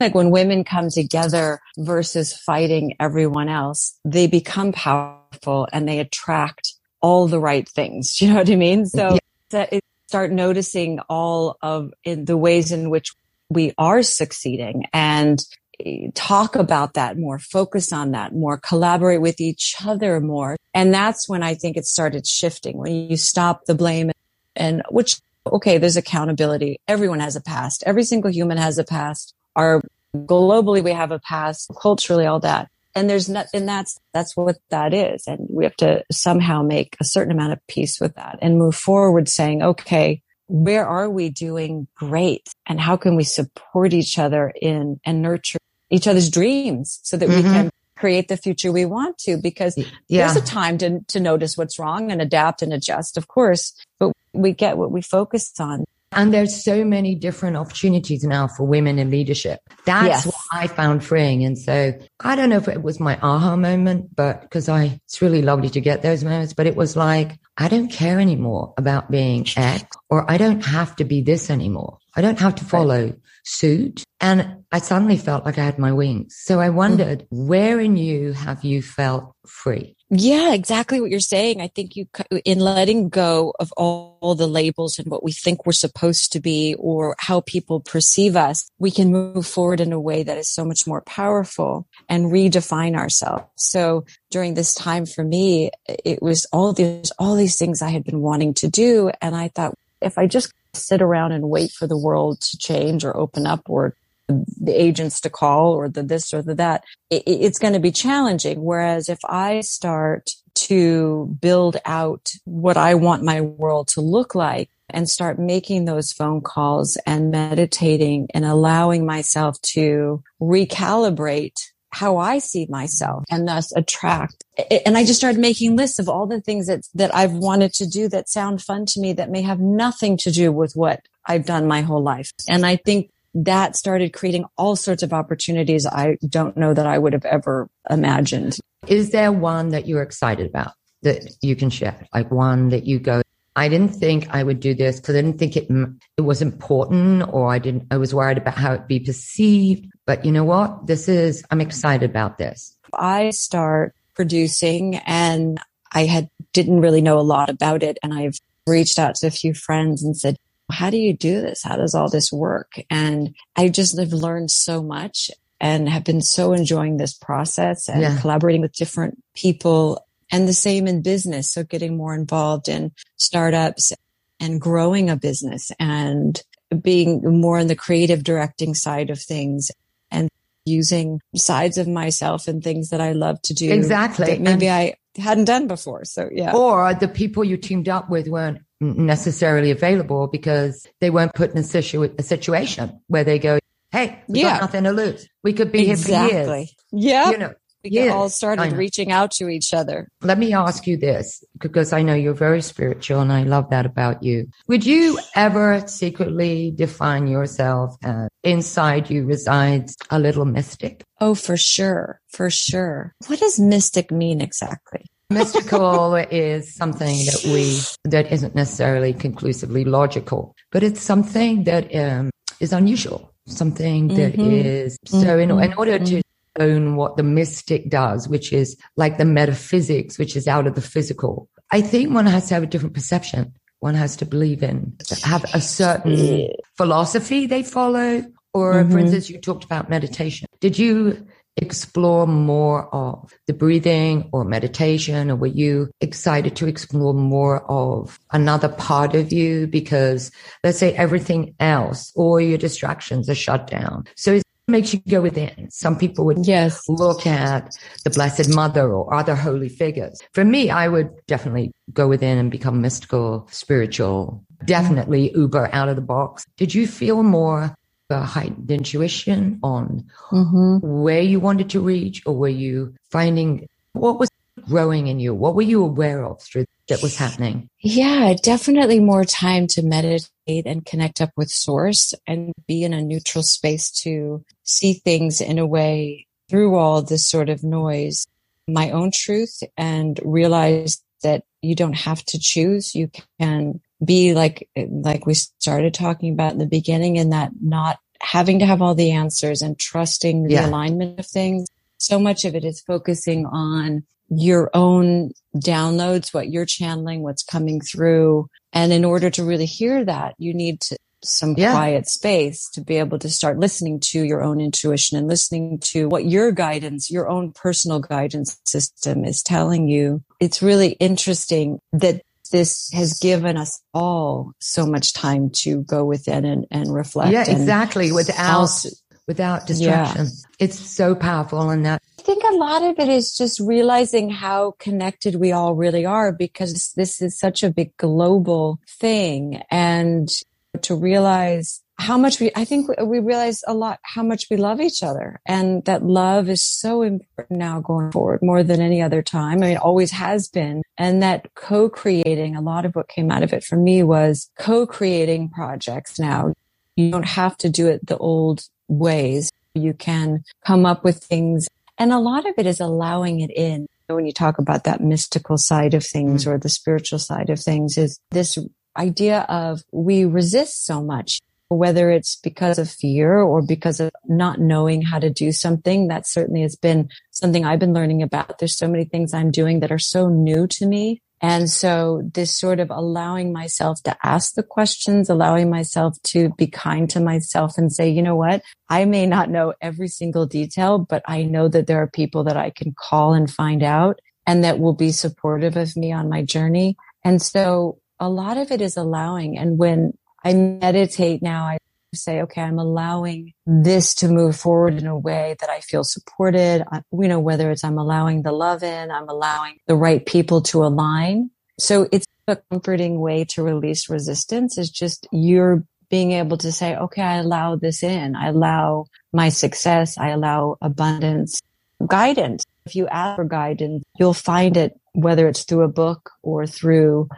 like 0.00 0.14
when 0.14 0.30
women 0.30 0.64
come 0.64 0.90
together 0.90 1.60
versus 1.78 2.32
fighting 2.32 2.96
everyone 3.00 3.48
else, 3.48 3.98
they 4.04 4.26
become 4.26 4.72
powerful 4.72 5.68
and 5.72 5.88
they 5.88 5.98
attract 5.98 6.74
all 7.00 7.26
the 7.26 7.40
right 7.40 7.68
things. 7.68 8.16
Do 8.16 8.24
you 8.26 8.32
know 8.32 8.38
what 8.38 8.50
I 8.50 8.56
mean? 8.56 8.86
So 8.86 9.18
yeah. 9.50 9.78
start 10.08 10.32
noticing 10.32 11.00
all 11.08 11.56
of 11.62 11.92
in 12.04 12.24
the 12.26 12.36
ways 12.36 12.72
in 12.72 12.90
which 12.90 13.12
we 13.48 13.72
are 13.78 14.02
succeeding 14.02 14.86
and 14.92 15.44
eh, 15.84 16.08
talk 16.14 16.56
about 16.56 16.94
that 16.94 17.16
more, 17.16 17.38
focus 17.38 17.92
on 17.92 18.10
that 18.10 18.34
more, 18.34 18.58
collaborate 18.58 19.20
with 19.20 19.40
each 19.40 19.76
other 19.84 20.20
more. 20.20 20.56
And 20.74 20.92
that's 20.92 21.28
when 21.28 21.42
I 21.42 21.54
think 21.54 21.76
it 21.76 21.86
started 21.86 22.26
shifting 22.26 22.76
when 22.76 22.92
you 22.92 23.16
stop 23.16 23.64
the 23.64 23.74
blame 23.74 24.10
and 24.54 24.82
which, 24.90 25.20
okay, 25.46 25.78
there's 25.78 25.96
accountability. 25.96 26.80
Everyone 26.88 27.20
has 27.20 27.36
a 27.36 27.40
past. 27.40 27.84
Every 27.86 28.04
single 28.04 28.32
human 28.32 28.58
has 28.58 28.78
a 28.78 28.84
past 28.84 29.35
our 29.56 29.82
globally 30.14 30.84
we 30.84 30.92
have 30.92 31.10
a 31.10 31.18
past, 31.18 31.70
culturally 31.80 32.26
all 32.26 32.40
that. 32.40 32.68
And 32.94 33.10
there's 33.10 33.28
not, 33.28 33.46
and 33.52 33.68
that's, 33.68 33.98
that's 34.14 34.36
what 34.36 34.56
that 34.70 34.94
is. 34.94 35.26
And 35.26 35.46
we 35.50 35.64
have 35.64 35.76
to 35.76 36.02
somehow 36.10 36.62
make 36.62 36.96
a 37.00 37.04
certain 37.04 37.32
amount 37.32 37.52
of 37.52 37.66
peace 37.66 38.00
with 38.00 38.14
that 38.14 38.38
and 38.40 38.58
move 38.58 38.74
forward 38.74 39.28
saying, 39.28 39.62
okay, 39.62 40.22
where 40.46 40.86
are 40.86 41.10
we 41.10 41.28
doing 41.28 41.88
great? 41.94 42.48
And 42.66 42.80
how 42.80 42.96
can 42.96 43.16
we 43.16 43.24
support 43.24 43.92
each 43.92 44.18
other 44.18 44.52
in 44.60 45.00
and 45.04 45.20
nurture 45.20 45.58
each 45.90 46.08
other's 46.08 46.30
dreams 46.30 47.00
so 47.02 47.16
that 47.16 47.28
mm-hmm. 47.28 47.36
we 47.36 47.42
can 47.42 47.70
create 47.96 48.28
the 48.28 48.36
future 48.36 48.72
we 48.72 48.86
want 48.86 49.18
to? 49.18 49.36
Because 49.36 49.76
yeah. 49.76 50.32
there's 50.32 50.36
a 50.36 50.46
time 50.46 50.78
to, 50.78 51.00
to 51.08 51.20
notice 51.20 51.58
what's 51.58 51.78
wrong 51.78 52.10
and 52.10 52.22
adapt 52.22 52.62
and 52.62 52.72
adjust, 52.72 53.18
of 53.18 53.28
course, 53.28 53.74
but 53.98 54.12
we 54.32 54.52
get 54.52 54.78
what 54.78 54.90
we 54.90 55.02
focus 55.02 55.52
on. 55.58 55.84
And 56.12 56.32
there's 56.32 56.64
so 56.64 56.84
many 56.84 57.14
different 57.14 57.56
opportunities 57.56 58.24
now 58.24 58.46
for 58.46 58.64
women 58.64 58.98
in 58.98 59.10
leadership. 59.10 59.60
That's 59.84 60.06
yes. 60.06 60.26
what 60.26 60.34
I 60.52 60.66
found 60.66 61.04
freeing. 61.04 61.44
And 61.44 61.58
so 61.58 61.92
I 62.20 62.36
don't 62.36 62.48
know 62.48 62.56
if 62.56 62.68
it 62.68 62.82
was 62.82 63.00
my 63.00 63.18
aha 63.20 63.56
moment, 63.56 64.14
but 64.14 64.40
because 64.42 64.68
I, 64.68 65.00
it's 65.06 65.20
really 65.20 65.42
lovely 65.42 65.68
to 65.70 65.80
get 65.80 66.02
those 66.02 66.24
moments, 66.24 66.54
but 66.54 66.66
it 66.66 66.76
was 66.76 66.96
like, 66.96 67.38
I 67.58 67.68
don't 67.68 67.88
care 67.88 68.20
anymore 68.20 68.72
about 68.76 69.10
being 69.10 69.46
X 69.56 69.84
or 70.08 70.30
I 70.30 70.38
don't 70.38 70.64
have 70.64 70.96
to 70.96 71.04
be 71.04 71.22
this 71.22 71.50
anymore. 71.50 71.98
I 72.14 72.22
don't 72.22 72.38
have 72.38 72.54
to 72.56 72.64
follow 72.64 73.14
suit. 73.44 74.04
And 74.20 74.64
I 74.72 74.78
suddenly 74.78 75.16
felt 75.16 75.44
like 75.44 75.58
I 75.58 75.64
had 75.64 75.78
my 75.78 75.92
wings. 75.92 76.36
So 76.38 76.60
I 76.60 76.70
wondered, 76.70 77.20
mm-hmm. 77.20 77.46
where 77.46 77.80
in 77.80 77.96
you 77.96 78.32
have 78.32 78.64
you 78.64 78.82
felt 78.82 79.34
free? 79.46 79.95
Yeah, 80.08 80.54
exactly 80.54 81.00
what 81.00 81.10
you're 81.10 81.18
saying. 81.18 81.60
I 81.60 81.66
think 81.66 81.96
you, 81.96 82.06
in 82.44 82.60
letting 82.60 83.08
go 83.08 83.52
of 83.58 83.72
all 83.72 84.36
the 84.36 84.46
labels 84.46 85.00
and 85.00 85.10
what 85.10 85.24
we 85.24 85.32
think 85.32 85.66
we're 85.66 85.72
supposed 85.72 86.32
to 86.32 86.40
be 86.40 86.76
or 86.78 87.16
how 87.18 87.40
people 87.40 87.80
perceive 87.80 88.36
us, 88.36 88.70
we 88.78 88.92
can 88.92 89.10
move 89.10 89.44
forward 89.44 89.80
in 89.80 89.92
a 89.92 89.98
way 89.98 90.22
that 90.22 90.38
is 90.38 90.48
so 90.48 90.64
much 90.64 90.86
more 90.86 91.00
powerful 91.00 91.88
and 92.08 92.26
redefine 92.26 92.96
ourselves. 92.96 93.42
So 93.56 94.04
during 94.30 94.54
this 94.54 94.74
time 94.74 95.06
for 95.06 95.24
me, 95.24 95.72
it 95.88 96.22
was 96.22 96.46
all 96.52 96.72
these, 96.72 97.10
all 97.18 97.34
these 97.34 97.58
things 97.58 97.82
I 97.82 97.90
had 97.90 98.04
been 98.04 98.20
wanting 98.20 98.54
to 98.54 98.68
do. 98.68 99.10
And 99.20 99.34
I 99.34 99.48
thought, 99.48 99.74
if 100.00 100.18
I 100.18 100.28
just 100.28 100.52
sit 100.72 101.02
around 101.02 101.32
and 101.32 101.50
wait 101.50 101.72
for 101.72 101.88
the 101.88 101.98
world 101.98 102.40
to 102.42 102.58
change 102.58 103.04
or 103.04 103.16
open 103.16 103.44
up 103.44 103.62
or 103.68 103.96
the 104.28 104.72
agents 104.72 105.20
to 105.20 105.30
call 105.30 105.72
or 105.72 105.88
the 105.88 106.02
this 106.02 106.34
or 106.34 106.42
the 106.42 106.54
that, 106.54 106.84
it, 107.10 107.22
it's 107.26 107.58
going 107.58 107.74
to 107.74 107.80
be 107.80 107.92
challenging. 107.92 108.62
Whereas 108.62 109.08
if 109.08 109.20
I 109.24 109.60
start 109.60 110.30
to 110.54 111.36
build 111.40 111.76
out 111.84 112.32
what 112.44 112.76
I 112.76 112.94
want 112.94 113.22
my 113.22 113.40
world 113.40 113.88
to 113.88 114.00
look 114.00 114.34
like 114.34 114.70
and 114.88 115.08
start 115.08 115.38
making 115.38 115.84
those 115.84 116.12
phone 116.12 116.40
calls 116.40 116.96
and 117.06 117.30
meditating 117.30 118.28
and 118.32 118.44
allowing 118.44 119.04
myself 119.04 119.60
to 119.62 120.22
recalibrate 120.40 121.60
how 121.90 122.18
I 122.18 122.38
see 122.38 122.66
myself 122.68 123.24
and 123.30 123.48
thus 123.48 123.72
attract. 123.74 124.44
And 124.86 124.98
I 124.98 125.04
just 125.04 125.18
started 125.18 125.40
making 125.40 125.76
lists 125.76 125.98
of 125.98 126.08
all 126.08 126.26
the 126.26 126.40
things 126.40 126.66
that, 126.66 126.86
that 126.94 127.14
I've 127.14 127.32
wanted 127.32 127.72
to 127.74 127.86
do 127.86 128.08
that 128.08 128.28
sound 128.28 128.62
fun 128.62 128.86
to 128.86 129.00
me 129.00 129.12
that 129.14 129.30
may 129.30 129.42
have 129.42 129.60
nothing 129.60 130.16
to 130.18 130.30
do 130.30 130.52
with 130.52 130.74
what 130.74 131.00
I've 131.26 131.46
done 131.46 131.66
my 131.66 131.80
whole 131.82 132.02
life. 132.02 132.32
And 132.48 132.66
I 132.66 132.76
think 132.76 133.10
that 133.44 133.76
started 133.76 134.14
creating 134.14 134.46
all 134.56 134.76
sorts 134.76 135.02
of 135.02 135.12
opportunities 135.12 135.86
I 135.86 136.16
don't 136.26 136.56
know 136.56 136.72
that 136.72 136.86
I 136.86 136.98
would 136.98 137.12
have 137.12 137.24
ever 137.26 137.68
imagined. 137.90 138.58
Is 138.86 139.10
there 139.10 139.30
one 139.30 139.70
that 139.70 139.86
you're 139.86 140.02
excited 140.02 140.46
about 140.46 140.72
that 141.02 141.22
you 141.42 141.54
can 141.54 141.68
share? 141.68 142.06
Like 142.14 142.30
one 142.30 142.70
that 142.70 142.86
you 142.86 142.98
go, 142.98 143.20
I 143.54 143.68
didn't 143.68 143.90
think 143.90 144.28
I 144.30 144.42
would 144.42 144.60
do 144.60 144.74
this 144.74 145.00
because 145.00 145.16
I 145.16 145.22
didn't 145.22 145.38
think 145.38 145.56
it, 145.56 145.68
it 146.16 146.22
was 146.22 146.40
important 146.40 147.24
or 147.30 147.52
I 147.52 147.58
didn't, 147.58 147.84
I 147.90 147.98
was 147.98 148.14
worried 148.14 148.38
about 148.38 148.54
how 148.54 148.74
it'd 148.74 148.88
be 148.88 149.00
perceived. 149.00 149.86
But 150.06 150.24
you 150.24 150.32
know 150.32 150.44
what? 150.44 150.86
This 150.86 151.08
is, 151.08 151.44
I'm 151.50 151.60
excited 151.60 152.08
about 152.08 152.38
this. 152.38 152.74
I 152.94 153.30
start 153.30 153.94
producing 154.14 154.96
and 155.06 155.60
I 155.92 156.06
had, 156.06 156.30
didn't 156.54 156.80
really 156.80 157.02
know 157.02 157.18
a 157.18 157.20
lot 157.20 157.50
about 157.50 157.82
it. 157.82 157.98
And 158.02 158.14
I've 158.14 158.38
reached 158.66 158.98
out 158.98 159.14
to 159.16 159.26
a 159.26 159.30
few 159.30 159.52
friends 159.52 160.02
and 160.02 160.16
said, 160.16 160.36
how 160.70 160.90
do 160.90 160.96
you 160.96 161.16
do 161.16 161.40
this? 161.40 161.62
How 161.62 161.76
does 161.76 161.94
all 161.94 162.10
this 162.10 162.32
work? 162.32 162.72
And 162.90 163.34
I 163.54 163.68
just 163.68 163.98
have 163.98 164.12
learned 164.12 164.50
so 164.50 164.82
much 164.82 165.30
and 165.60 165.88
have 165.88 166.04
been 166.04 166.20
so 166.20 166.52
enjoying 166.52 166.96
this 166.96 167.14
process 167.14 167.88
and 167.88 168.02
yeah. 168.02 168.20
collaborating 168.20 168.60
with 168.60 168.72
different 168.72 169.22
people 169.34 170.04
and 170.30 170.48
the 170.48 170.52
same 170.52 170.86
in 170.86 171.02
business. 171.02 171.50
So 171.50 171.62
getting 171.62 171.96
more 171.96 172.14
involved 172.14 172.68
in 172.68 172.92
startups 173.16 173.92
and 174.40 174.60
growing 174.60 175.08
a 175.08 175.16
business 175.16 175.70
and 175.78 176.40
being 176.82 177.22
more 177.40 177.58
in 177.58 177.68
the 177.68 177.76
creative 177.76 178.24
directing 178.24 178.74
side 178.74 179.10
of 179.10 179.20
things 179.20 179.70
and 180.10 180.28
using 180.64 181.20
sides 181.36 181.78
of 181.78 181.86
myself 181.86 182.48
and 182.48 182.62
things 182.62 182.90
that 182.90 183.00
I 183.00 183.12
love 183.12 183.40
to 183.42 183.54
do. 183.54 183.72
Exactly. 183.72 184.38
maybe 184.38 184.68
and, 184.68 184.96
I 185.16 185.20
hadn't 185.20 185.44
done 185.44 185.68
before. 185.68 186.04
So 186.04 186.28
yeah. 186.32 186.54
Or 186.54 186.92
the 186.92 187.08
people 187.08 187.44
you 187.44 187.56
teamed 187.56 187.88
up 187.88 188.10
with 188.10 188.28
weren't 188.28 188.62
necessarily 188.80 189.70
available 189.70 190.26
because 190.26 190.86
they 191.00 191.10
weren't 191.10 191.34
put 191.34 191.50
in 191.50 191.58
a, 191.58 191.62
situ- 191.62 192.14
a 192.18 192.22
situation 192.22 193.00
where 193.06 193.24
they 193.24 193.38
go, 193.38 193.58
Hey, 193.92 194.22
we 194.28 194.40
yeah. 194.40 194.58
got 194.58 194.60
nothing 194.62 194.84
to 194.84 194.92
lose. 194.92 195.28
We 195.42 195.52
could 195.52 195.72
be 195.72 195.90
exactly. 195.90 196.30
here 196.30 196.44
for 196.44 196.56
years. 196.56 196.74
Yeah. 196.92 197.30
You 197.30 197.38
know, 197.38 197.54
we 197.90 198.08
all 198.08 198.28
started 198.28 198.72
reaching 198.72 199.12
out 199.12 199.30
to 199.32 199.48
each 199.48 199.72
other. 199.72 200.08
Let 200.22 200.38
me 200.38 200.52
ask 200.52 200.86
you 200.86 200.96
this, 200.96 201.42
because 201.58 201.92
I 201.92 202.02
know 202.02 202.14
you're 202.14 202.34
very 202.34 202.62
spiritual 202.62 203.20
and 203.20 203.32
I 203.32 203.44
love 203.44 203.70
that 203.70 203.86
about 203.86 204.22
you. 204.22 204.48
Would 204.66 204.84
you 204.84 205.18
ever 205.34 205.82
secretly 205.86 206.72
define 206.74 207.26
yourself 207.26 207.96
as 208.02 208.28
inside 208.42 209.08
you 209.10 209.24
resides 209.24 209.96
a 210.10 210.18
little 210.18 210.44
mystic? 210.44 211.04
Oh, 211.20 211.34
for 211.34 211.56
sure. 211.56 212.20
For 212.28 212.50
sure. 212.50 213.14
What 213.28 213.38
does 213.38 213.58
mystic 213.58 214.10
mean 214.10 214.40
exactly? 214.40 215.06
Mystical 215.30 216.14
is 216.14 216.74
something 216.74 217.16
that 217.26 217.42
we, 217.44 217.80
that 218.10 218.32
isn't 218.32 218.54
necessarily 218.54 219.12
conclusively 219.12 219.84
logical, 219.84 220.54
but 220.70 220.82
it's 220.82 221.02
something 221.02 221.64
that 221.64 221.94
um, 221.94 222.30
is 222.60 222.72
unusual 222.72 223.32
something 223.46 224.08
that 224.08 224.34
mm-hmm. 224.34 224.50
is 224.50 224.98
so 225.06 225.38
in, 225.38 225.50
in 225.50 225.74
order 225.74 225.98
to 225.98 226.16
mm-hmm. 226.16 226.62
own 226.62 226.96
what 226.96 227.16
the 227.16 227.22
mystic 227.22 227.88
does, 227.88 228.28
which 228.28 228.52
is 228.52 228.76
like 228.96 229.18
the 229.18 229.24
metaphysics, 229.24 230.18
which 230.18 230.36
is 230.36 230.46
out 230.48 230.66
of 230.66 230.74
the 230.74 230.80
physical. 230.80 231.48
I 231.70 231.80
think 231.80 232.12
one 232.12 232.26
has 232.26 232.48
to 232.48 232.54
have 232.54 232.62
a 232.62 232.66
different 232.66 232.94
perception. 232.94 233.54
One 233.80 233.94
has 233.94 234.16
to 234.16 234.26
believe 234.26 234.62
in, 234.62 234.96
have 235.22 235.44
a 235.54 235.60
certain 235.60 236.48
philosophy 236.76 237.46
they 237.46 237.62
follow. 237.62 238.24
Or, 238.54 238.74
mm-hmm. 238.74 238.92
for 238.92 238.98
instance, 238.98 239.28
you 239.28 239.38
talked 239.38 239.64
about 239.64 239.90
meditation. 239.90 240.48
Did 240.60 240.78
you 240.78 241.26
explore 241.56 242.26
more 242.26 242.94
of 242.94 243.32
the 243.46 243.52
breathing 243.52 244.28
or 244.32 244.44
meditation 244.44 245.30
or 245.30 245.36
were 245.36 245.46
you 245.46 245.90
excited 246.00 246.54
to 246.56 246.66
explore 246.66 247.14
more 247.14 247.64
of 247.70 248.20
another 248.32 248.68
part 248.68 249.14
of 249.14 249.32
you? 249.32 249.66
Because 249.66 250.30
let's 250.64 250.78
say 250.78 250.92
everything 250.94 251.54
else 251.60 252.12
or 252.14 252.40
your 252.40 252.58
distractions 252.58 253.28
are 253.30 253.34
shut 253.34 253.66
down. 253.68 254.04
So 254.16 254.34
it 254.34 254.42
makes 254.68 254.92
you 254.92 255.00
go 255.08 255.20
within. 255.22 255.70
Some 255.70 255.96
people 255.96 256.24
would 256.26 256.46
yes. 256.46 256.82
look 256.88 257.26
at 257.26 257.76
the 258.04 258.10
blessed 258.10 258.54
mother 258.54 258.92
or 258.92 259.14
other 259.14 259.34
holy 259.34 259.68
figures. 259.68 260.20
For 260.32 260.44
me 260.44 260.70
i 260.70 260.88
would 260.88 261.08
definitely 261.26 261.72
go 261.92 262.08
within 262.08 262.38
and 262.38 262.50
become 262.50 262.80
mystical 262.80 263.48
spiritual 263.50 264.44
definitely 264.64 265.32
uber 265.32 265.68
out 265.72 265.88
of 265.88 265.96
the 265.96 266.02
box. 266.02 266.44
Did 266.56 266.74
you 266.74 266.86
feel 266.86 267.22
more 267.22 267.74
a 268.10 268.22
heightened 268.22 268.70
intuition 268.70 269.58
on 269.62 270.04
mm-hmm. 270.30 270.78
where 270.80 271.20
you 271.20 271.40
wanted 271.40 271.70
to 271.70 271.80
reach 271.80 272.22
or 272.26 272.36
were 272.36 272.48
you 272.48 272.94
finding 273.10 273.68
what 273.92 274.18
was 274.18 274.30
growing 274.68 275.06
in 275.06 275.20
you? 275.20 275.34
What 275.34 275.54
were 275.54 275.62
you 275.62 275.82
aware 275.82 276.24
of 276.24 276.40
through 276.42 276.66
that 276.88 277.02
was 277.02 277.16
happening? 277.16 277.68
Yeah, 277.80 278.34
definitely 278.42 279.00
more 279.00 279.24
time 279.24 279.66
to 279.68 279.82
meditate 279.82 280.66
and 280.66 280.84
connect 280.84 281.20
up 281.20 281.30
with 281.36 281.50
source 281.50 282.14
and 282.26 282.52
be 282.66 282.84
in 282.84 282.92
a 282.92 283.02
neutral 283.02 283.42
space 283.42 283.90
to 284.02 284.44
see 284.62 284.94
things 284.94 285.40
in 285.40 285.58
a 285.58 285.66
way 285.66 286.26
through 286.48 286.76
all 286.76 287.02
this 287.02 287.26
sort 287.26 287.48
of 287.48 287.64
noise, 287.64 288.26
my 288.68 288.90
own 288.90 289.10
truth 289.12 289.62
and 289.76 290.20
realize 290.24 291.02
that 291.22 291.44
you 291.62 291.74
don't 291.74 291.94
have 291.94 292.24
to 292.24 292.38
choose. 292.38 292.94
You 292.94 293.10
can 293.40 293.80
be 294.04 294.34
like, 294.34 294.68
like 294.76 295.26
we 295.26 295.34
started 295.34 295.94
talking 295.94 296.32
about 296.32 296.52
in 296.52 296.58
the 296.58 296.66
beginning 296.66 297.18
and 297.18 297.32
that 297.32 297.50
not 297.60 297.98
having 298.20 298.58
to 298.58 298.66
have 298.66 298.82
all 298.82 298.94
the 298.94 299.12
answers 299.12 299.62
and 299.62 299.78
trusting 299.78 300.44
the 300.44 300.54
yeah. 300.54 300.68
alignment 300.68 301.18
of 301.18 301.26
things. 301.26 301.66
So 301.98 302.18
much 302.18 302.44
of 302.44 302.54
it 302.54 302.64
is 302.64 302.80
focusing 302.80 303.46
on 303.46 304.04
your 304.28 304.70
own 304.74 305.30
downloads, 305.56 306.34
what 306.34 306.48
you're 306.48 306.66
channeling, 306.66 307.22
what's 307.22 307.42
coming 307.42 307.80
through. 307.80 308.48
And 308.72 308.92
in 308.92 309.04
order 309.04 309.30
to 309.30 309.44
really 309.44 309.66
hear 309.66 310.04
that, 310.04 310.34
you 310.38 310.52
need 310.52 310.80
to, 310.82 310.96
some 311.24 311.54
yeah. 311.56 311.72
quiet 311.72 312.06
space 312.06 312.68
to 312.70 312.80
be 312.80 312.96
able 312.96 313.18
to 313.18 313.28
start 313.28 313.58
listening 313.58 313.98
to 313.98 314.22
your 314.22 314.42
own 314.42 314.60
intuition 314.60 315.16
and 315.16 315.26
listening 315.26 315.78
to 315.80 316.08
what 316.08 316.26
your 316.26 316.52
guidance, 316.52 317.10
your 317.10 317.28
own 317.28 317.52
personal 317.52 318.00
guidance 318.00 318.60
system 318.64 319.24
is 319.24 319.42
telling 319.42 319.88
you. 319.88 320.22
It's 320.40 320.62
really 320.62 320.90
interesting 320.92 321.80
that 321.92 322.22
this 322.48 322.90
has 322.92 323.18
given 323.18 323.56
us 323.56 323.80
all 323.94 324.52
so 324.58 324.86
much 324.86 325.12
time 325.12 325.50
to 325.50 325.82
go 325.82 326.04
within 326.04 326.44
and, 326.44 326.66
and 326.70 326.92
reflect. 326.92 327.32
Yeah, 327.32 327.48
exactly. 327.48 328.12
Without, 328.12 328.54
also, 328.54 328.88
without 329.26 329.66
distraction. 329.66 330.26
Yeah. 330.26 330.30
It's 330.58 330.78
so 330.78 331.14
powerful 331.14 331.70
in 331.70 331.82
that. 331.82 332.02
I 332.18 332.22
think 332.22 332.42
a 332.44 332.54
lot 332.54 332.82
of 332.82 332.98
it 332.98 333.08
is 333.08 333.36
just 333.36 333.60
realizing 333.60 334.30
how 334.30 334.74
connected 334.78 335.36
we 335.36 335.52
all 335.52 335.74
really 335.74 336.04
are 336.04 336.32
because 336.32 336.92
this 336.96 337.20
is 337.22 337.38
such 337.38 337.62
a 337.62 337.70
big 337.70 337.96
global 337.96 338.80
thing 338.88 339.62
and 339.70 340.28
to 340.76 340.94
realize 340.94 341.82
how 341.98 342.18
much 342.18 342.40
we, 342.40 342.50
I 342.54 342.64
think 342.64 342.88
we 343.02 343.20
realize 343.20 343.62
a 343.66 343.72
lot 343.72 343.98
how 344.02 344.22
much 344.22 344.46
we 344.50 344.56
love 344.58 344.80
each 344.80 345.02
other 345.02 345.40
and 345.46 345.84
that 345.86 346.02
love 346.02 346.48
is 346.48 346.62
so 346.62 347.02
important 347.02 347.58
now 347.58 347.80
going 347.80 348.12
forward 348.12 348.40
more 348.42 348.62
than 348.62 348.80
any 348.80 349.00
other 349.00 349.22
time. 349.22 349.62
I 349.62 349.68
mean, 349.68 349.76
always 349.78 350.10
has 350.10 350.48
been. 350.48 350.82
And 350.98 351.22
that 351.22 351.54
co-creating, 351.54 352.54
a 352.54 352.60
lot 352.60 352.84
of 352.84 352.94
what 352.94 353.08
came 353.08 353.30
out 353.30 353.42
of 353.42 353.52
it 353.52 353.64
for 353.64 353.76
me 353.76 354.02
was 354.02 354.50
co-creating 354.58 355.50
projects 355.50 356.18
now. 356.18 356.52
You 356.96 357.10
don't 357.10 357.26
have 357.26 357.56
to 357.58 357.70
do 357.70 357.88
it 357.88 358.06
the 358.06 358.18
old 358.18 358.68
ways. 358.88 359.50
You 359.74 359.94
can 359.94 360.44
come 360.66 360.84
up 360.84 361.02
with 361.02 361.24
things 361.24 361.66
and 361.98 362.12
a 362.12 362.18
lot 362.18 362.46
of 362.46 362.54
it 362.58 362.66
is 362.66 362.80
allowing 362.80 363.40
it 363.40 363.50
in. 363.50 363.86
When 364.08 364.26
you 364.26 364.32
talk 364.32 364.58
about 364.58 364.84
that 364.84 365.00
mystical 365.00 365.56
side 365.56 365.94
of 365.94 366.04
things 366.04 366.42
mm-hmm. 366.42 366.52
or 366.52 366.58
the 366.58 366.68
spiritual 366.68 367.18
side 367.18 367.50
of 367.50 367.58
things 367.58 367.98
is 367.98 368.20
this 368.30 368.56
idea 368.98 369.40
of 369.48 369.82
we 369.92 370.24
resist 370.24 370.84
so 370.84 371.02
much 371.02 371.40
whether 371.68 372.10
it's 372.10 372.36
because 372.36 372.78
of 372.78 372.88
fear 372.88 373.38
or 373.38 373.60
because 373.60 373.98
of 373.98 374.10
not 374.26 374.60
knowing 374.60 375.02
how 375.02 375.18
to 375.18 375.30
do 375.30 375.50
something. 375.50 376.08
That 376.08 376.26
certainly 376.26 376.62
has 376.62 376.76
been 376.76 377.08
something 377.32 377.64
I've 377.64 377.80
been 377.80 377.92
learning 377.92 378.22
about. 378.22 378.58
There's 378.58 378.76
so 378.76 378.88
many 378.88 379.04
things 379.04 379.34
I'm 379.34 379.50
doing 379.50 379.80
that 379.80 379.90
are 379.90 379.98
so 379.98 380.28
new 380.28 380.66
to 380.68 380.86
me. 380.86 381.22
And 381.42 381.68
so 381.68 382.22
this 382.32 382.56
sort 382.56 382.80
of 382.80 382.90
allowing 382.90 383.52
myself 383.52 384.02
to 384.04 384.16
ask 384.22 384.54
the 384.54 384.62
questions, 384.62 385.28
allowing 385.28 385.68
myself 385.68 386.16
to 386.24 386.50
be 386.56 386.66
kind 386.66 387.10
to 387.10 387.20
myself 387.20 387.76
and 387.76 387.92
say, 387.92 388.08
you 388.08 388.22
know 388.22 388.36
what? 388.36 388.62
I 388.88 389.04
may 389.04 389.26
not 389.26 389.50
know 389.50 389.74
every 389.82 390.08
single 390.08 390.46
detail, 390.46 390.98
but 390.98 391.22
I 391.26 391.42
know 391.42 391.68
that 391.68 391.88
there 391.88 392.00
are 392.00 392.06
people 392.06 392.44
that 392.44 392.56
I 392.56 392.70
can 392.70 392.94
call 392.98 393.34
and 393.34 393.50
find 393.50 393.82
out 393.82 394.20
and 394.46 394.64
that 394.64 394.78
will 394.78 394.94
be 394.94 395.12
supportive 395.12 395.76
of 395.76 395.94
me 395.96 396.10
on 396.10 396.30
my 396.30 396.42
journey. 396.42 396.96
And 397.22 397.42
so 397.42 397.98
a 398.18 398.28
lot 398.28 398.56
of 398.56 398.70
it 398.70 398.80
is 398.80 398.96
allowing. 398.96 399.58
And 399.58 399.78
when 399.78 400.12
I 400.46 400.54
meditate 400.54 401.42
now. 401.42 401.64
I 401.64 401.78
say, 402.14 402.40
okay, 402.42 402.62
I'm 402.62 402.78
allowing 402.78 403.52
this 403.66 404.14
to 404.16 404.28
move 404.28 404.56
forward 404.56 404.94
in 404.94 405.06
a 405.06 405.18
way 405.18 405.56
that 405.60 405.68
I 405.68 405.80
feel 405.80 406.04
supported. 406.04 406.84
You 407.12 407.28
know, 407.28 407.40
whether 407.40 407.70
it's 407.72 407.82
I'm 407.82 407.98
allowing 407.98 408.42
the 408.42 408.52
love 408.52 408.84
in, 408.84 409.10
I'm 409.10 409.28
allowing 409.28 409.78
the 409.88 409.96
right 409.96 410.24
people 410.24 410.62
to 410.62 410.84
align. 410.84 411.50
So 411.80 412.08
it's 412.12 412.26
a 412.46 412.56
comforting 412.70 413.18
way 413.18 413.44
to 413.46 413.62
release 413.64 414.08
resistance 414.08 414.78
is 414.78 414.88
just 414.88 415.26
you're 415.32 415.82
being 416.08 416.30
able 416.30 416.56
to 416.58 416.70
say, 416.70 416.96
okay, 416.96 417.22
I 417.22 417.38
allow 417.38 417.74
this 417.74 418.04
in. 418.04 418.36
I 418.36 418.48
allow 418.48 419.06
my 419.32 419.48
success. 419.48 420.16
I 420.16 420.28
allow 420.28 420.76
abundance, 420.80 421.60
guidance. 422.06 422.64
If 422.86 422.94
you 422.94 423.08
ask 423.08 423.34
for 423.34 423.44
guidance, 423.44 424.04
you'll 424.16 424.32
find 424.32 424.76
it, 424.76 424.98
whether 425.12 425.48
it's 425.48 425.64
through 425.64 425.82
a 425.82 425.88
book 425.88 426.30
or 426.42 426.68
through 426.68 427.28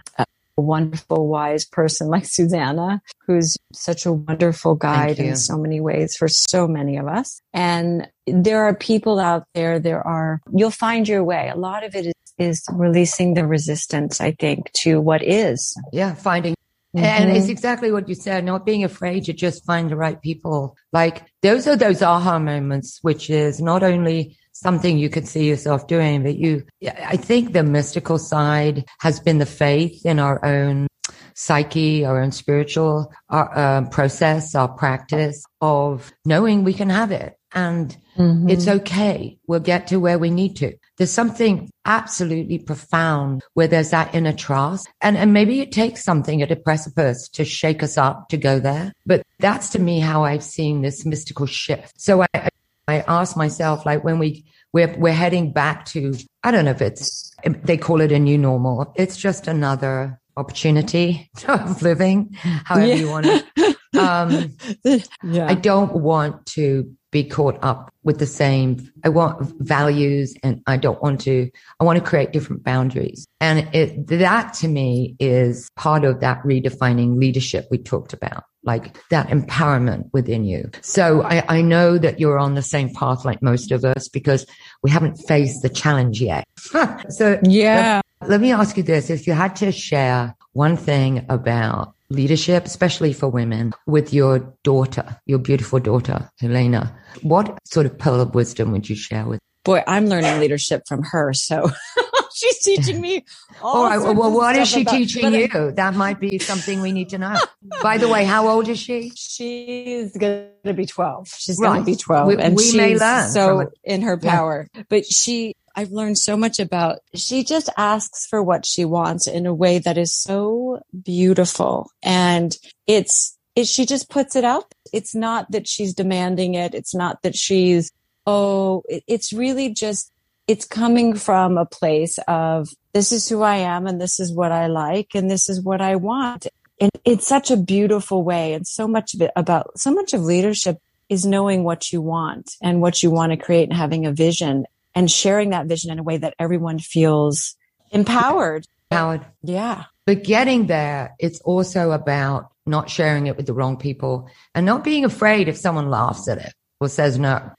wonderful, 0.60 1.28
wise 1.28 1.64
person 1.64 2.08
like 2.08 2.24
Susanna, 2.26 3.00
who's 3.26 3.56
such 3.72 4.06
a 4.06 4.12
wonderful 4.12 4.74
guide 4.74 5.18
in 5.18 5.36
so 5.36 5.56
many 5.56 5.80
ways 5.80 6.16
for 6.16 6.28
so 6.28 6.66
many 6.66 6.96
of 6.96 7.06
us. 7.06 7.40
And 7.52 8.08
there 8.26 8.64
are 8.64 8.74
people 8.74 9.18
out 9.18 9.44
there, 9.54 9.78
there 9.78 10.06
are, 10.06 10.40
you'll 10.54 10.70
find 10.70 11.08
your 11.08 11.24
way. 11.24 11.50
A 11.52 11.56
lot 11.56 11.84
of 11.84 11.94
it 11.94 12.06
is 12.06 12.12
is 12.38 12.64
releasing 12.72 13.34
the 13.34 13.44
resistance, 13.44 14.20
I 14.20 14.30
think, 14.30 14.70
to 14.82 15.00
what 15.00 15.24
is. 15.24 15.76
Yeah, 15.92 16.14
finding 16.14 16.54
Mm-hmm. 16.96 17.04
And 17.04 17.36
it's 17.36 17.48
exactly 17.48 17.92
what 17.92 18.08
you 18.08 18.14
said, 18.14 18.44
not 18.44 18.64
being 18.64 18.82
afraid 18.82 19.24
to 19.24 19.34
just 19.34 19.64
find 19.66 19.90
the 19.90 19.96
right 19.96 20.20
people. 20.22 20.74
Like 20.90 21.22
those 21.42 21.66
are 21.66 21.76
those 21.76 22.00
aha 22.00 22.38
moments, 22.38 22.98
which 23.02 23.28
is 23.28 23.60
not 23.60 23.82
only 23.82 24.38
something 24.60 24.98
you 24.98 25.10
could 25.10 25.28
see 25.28 25.48
yourself 25.48 25.86
doing, 25.86 26.22
but 26.22 26.36
you, 26.36 26.64
I 26.86 27.16
think 27.16 27.52
the 27.52 27.62
mystical 27.62 28.18
side 28.18 28.84
has 29.00 29.20
been 29.20 29.38
the 29.38 29.46
faith 29.46 30.04
in 30.04 30.18
our 30.18 30.44
own 30.44 30.86
psyche, 31.34 32.04
our 32.04 32.20
own 32.20 32.32
spiritual 32.32 33.12
our, 33.30 33.56
uh, 33.56 33.88
process, 33.90 34.54
our 34.54 34.68
practice 34.68 35.44
of 35.60 36.12
knowing 36.24 36.64
we 36.64 36.74
can 36.74 36.90
have 36.90 37.12
it 37.12 37.38
and 37.54 37.96
mm-hmm. 38.16 38.48
it's 38.48 38.68
okay. 38.68 39.38
We'll 39.46 39.60
get 39.60 39.86
to 39.88 39.98
where 39.98 40.18
we 40.18 40.30
need 40.30 40.56
to. 40.56 40.74
There's 40.96 41.10
something 41.10 41.70
absolutely 41.84 42.58
profound 42.58 43.42
where 43.54 43.68
there's 43.68 43.90
that 43.90 44.14
inner 44.14 44.32
trust. 44.32 44.88
And, 45.00 45.16
and 45.16 45.32
maybe 45.32 45.60
it 45.60 45.72
takes 45.72 46.04
something 46.04 46.42
at 46.42 46.50
a 46.50 46.56
precipice 46.56 47.28
to 47.30 47.44
shake 47.44 47.82
us 47.82 47.96
up 47.96 48.28
to 48.28 48.36
go 48.36 48.58
there. 48.58 48.92
But 49.06 49.22
that's 49.38 49.70
to 49.70 49.78
me 49.78 50.00
how 50.00 50.24
I've 50.24 50.44
seen 50.44 50.82
this 50.82 51.06
mystical 51.06 51.46
shift. 51.46 52.00
So 52.00 52.22
I, 52.22 52.26
I 52.34 52.48
ask 52.96 53.36
myself, 53.36 53.86
like 53.86 54.04
when 54.04 54.18
we, 54.18 54.44
we're, 54.72 54.94
we're 54.98 55.12
heading 55.12 55.52
back 55.52 55.84
to, 55.86 56.14
I 56.42 56.50
don't 56.50 56.64
know 56.64 56.72
if 56.72 56.82
it's, 56.82 57.32
they 57.44 57.76
call 57.76 58.00
it 58.00 58.12
a 58.12 58.18
new 58.18 58.38
normal. 58.38 58.92
It's 58.96 59.16
just 59.16 59.46
another 59.46 60.20
opportunity 60.36 61.30
of 61.48 61.82
living, 61.82 62.34
however 62.64 62.86
yeah. 62.86 62.94
you 62.94 63.08
want 63.08 63.26
to. 63.26 63.76
Um, 63.98 64.56
yeah. 65.22 65.46
I 65.48 65.54
don't 65.54 65.94
want 65.94 66.46
to 66.46 66.94
be 67.10 67.24
caught 67.24 67.58
up 67.62 67.92
with 68.02 68.18
the 68.18 68.26
same. 68.26 68.90
I 69.02 69.08
want 69.08 69.40
values 69.60 70.34
and 70.42 70.62
I 70.66 70.76
don't 70.76 71.02
want 71.02 71.22
to, 71.22 71.50
I 71.80 71.84
want 71.84 71.98
to 71.98 72.04
create 72.04 72.32
different 72.32 72.62
boundaries. 72.62 73.26
And 73.40 73.74
it, 73.74 74.06
that 74.08 74.54
to 74.54 74.68
me 74.68 75.16
is 75.18 75.70
part 75.76 76.04
of 76.04 76.20
that 76.20 76.42
redefining 76.42 77.18
leadership 77.18 77.66
we 77.70 77.78
talked 77.78 78.12
about, 78.12 78.44
like 78.68 78.96
that 79.08 79.28
empowerment 79.28 80.10
within 80.12 80.44
you. 80.44 80.70
So 80.82 81.22
I, 81.22 81.42
I 81.48 81.62
know 81.62 81.98
that 81.98 82.20
you're 82.20 82.38
on 82.38 82.54
the 82.54 82.62
same 82.62 82.92
path 82.94 83.24
like 83.24 83.42
most 83.42 83.72
of 83.72 83.84
us 83.84 84.08
because 84.08 84.46
we 84.84 84.90
haven't 84.90 85.16
faced 85.16 85.62
the 85.62 85.68
challenge 85.68 86.20
yet. 86.20 86.44
so 87.08 87.40
yeah. 87.42 88.00
Let, 88.20 88.30
let 88.30 88.40
me 88.40 88.52
ask 88.52 88.76
you 88.76 88.82
this. 88.82 89.10
If 89.10 89.26
you 89.26 89.32
had 89.32 89.56
to 89.56 89.72
share 89.72 90.36
one 90.52 90.76
thing 90.76 91.24
about 91.28 91.94
leadership, 92.10 92.64
especially 92.64 93.12
for 93.12 93.28
women, 93.28 93.72
with 93.86 94.12
your 94.12 94.54
daughter, 94.64 95.20
your 95.26 95.38
beautiful 95.38 95.78
daughter, 95.78 96.30
Helena. 96.40 96.96
What 97.22 97.58
sort 97.64 97.86
of 97.86 97.98
pearl 97.98 98.20
of 98.20 98.34
wisdom 98.34 98.72
would 98.72 98.88
you 98.88 98.96
share 98.96 99.24
with? 99.26 99.40
Boy, 99.64 99.82
I'm 99.86 100.06
learning 100.06 100.40
leadership 100.40 100.82
from 100.88 101.02
her. 101.02 101.32
So 101.32 101.70
she's 102.40 102.58
teaching 102.58 103.00
me. 103.00 103.24
All, 103.62 103.82
all 103.82 103.84
right. 103.84 104.16
Well, 104.16 104.30
what 104.30 104.54
is 104.54 104.68
she 104.68 104.82
about, 104.82 104.92
teaching 104.92 105.32
you? 105.32 105.72
That 105.72 105.94
might 105.94 106.20
be 106.20 106.38
something 106.38 106.80
we 106.80 106.92
need 106.92 107.08
to 107.08 107.18
know. 107.18 107.36
By 107.82 107.98
the 107.98 108.08
way, 108.08 108.24
how 108.24 108.46
old 108.46 108.68
is 108.68 108.78
she? 108.78 109.10
She's 109.16 110.16
going 110.16 110.50
to 110.64 110.74
be 110.74 110.86
12. 110.86 111.28
She's 111.28 111.58
right. 111.58 111.68
going 111.68 111.80
to 111.80 111.86
be 111.86 111.96
12. 111.96 112.28
We, 112.28 112.36
and 112.36 112.56
we 112.56 112.76
may 112.76 112.96
learn 112.96 113.28
so 113.30 113.70
in 113.82 114.02
her 114.02 114.16
power, 114.16 114.68
yeah. 114.74 114.82
but 114.88 115.06
she, 115.06 115.56
I've 115.74 115.90
learned 115.90 116.18
so 116.18 116.36
much 116.36 116.60
about. 116.60 116.98
She 117.14 117.42
just 117.42 117.68
asks 117.76 118.26
for 118.26 118.40
what 118.40 118.64
she 118.64 118.84
wants 118.84 119.26
in 119.26 119.46
a 119.46 119.54
way 119.54 119.80
that 119.80 119.98
is 119.98 120.14
so 120.14 120.80
beautiful. 121.02 121.90
And 122.00 122.56
it's, 122.86 123.36
it, 123.56 123.66
she 123.66 123.86
just 123.86 124.08
puts 124.08 124.36
it 124.36 124.44
out. 124.44 124.72
It's 124.92 125.16
not 125.16 125.50
that 125.50 125.66
she's 125.66 125.94
demanding 125.94 126.54
it. 126.54 126.74
It's 126.74 126.94
not 126.94 127.22
that 127.22 127.34
she's, 127.34 127.90
oh, 128.24 128.84
it, 128.88 129.02
it's 129.08 129.32
really 129.32 129.70
just, 129.70 130.12
it's 130.48 130.64
coming 130.64 131.14
from 131.14 131.58
a 131.58 131.66
place 131.66 132.18
of 132.26 132.70
this 132.94 133.12
is 133.12 133.28
who 133.28 133.42
I 133.42 133.56
am 133.56 133.86
and 133.86 134.00
this 134.00 134.18
is 134.18 134.32
what 134.32 134.50
I 134.50 134.66
like 134.66 135.14
and 135.14 135.30
this 135.30 135.48
is 135.48 135.60
what 135.60 135.82
I 135.82 135.96
want. 135.96 136.46
And 136.80 136.90
it's 137.04 137.26
such 137.26 137.50
a 137.50 137.56
beautiful 137.56 138.24
way. 138.24 138.54
And 138.54 138.66
so 138.66 138.88
much 138.88 139.12
of 139.14 139.20
it 139.20 139.30
about, 139.36 139.78
so 139.78 139.92
much 139.92 140.14
of 140.14 140.22
leadership 140.22 140.78
is 141.10 141.26
knowing 141.26 141.64
what 141.64 141.92
you 141.92 142.00
want 142.00 142.56
and 142.62 142.80
what 142.80 143.02
you 143.02 143.10
want 143.10 143.32
to 143.32 143.36
create 143.36 143.68
and 143.68 143.76
having 143.76 144.06
a 144.06 144.12
vision 144.12 144.64
and 144.94 145.10
sharing 145.10 145.50
that 145.50 145.66
vision 145.66 145.90
in 145.90 145.98
a 145.98 146.02
way 146.02 146.16
that 146.16 146.34
everyone 146.38 146.78
feels 146.78 147.54
empowered. 147.90 148.66
Empowered. 148.90 149.26
Yeah. 149.42 149.84
But 150.06 150.24
getting 150.24 150.66
there, 150.66 151.14
it's 151.18 151.40
also 151.42 151.90
about 151.90 152.50
not 152.64 152.88
sharing 152.88 153.26
it 153.26 153.36
with 153.36 153.46
the 153.46 153.52
wrong 153.52 153.76
people 153.76 154.30
and 154.54 154.64
not 154.64 154.82
being 154.82 155.04
afraid 155.04 155.48
if 155.48 155.58
someone 155.58 155.90
laughs 155.90 156.26
at 156.26 156.38
it 156.38 156.54
or 156.80 156.88
says 156.88 157.18
no. 157.18 157.50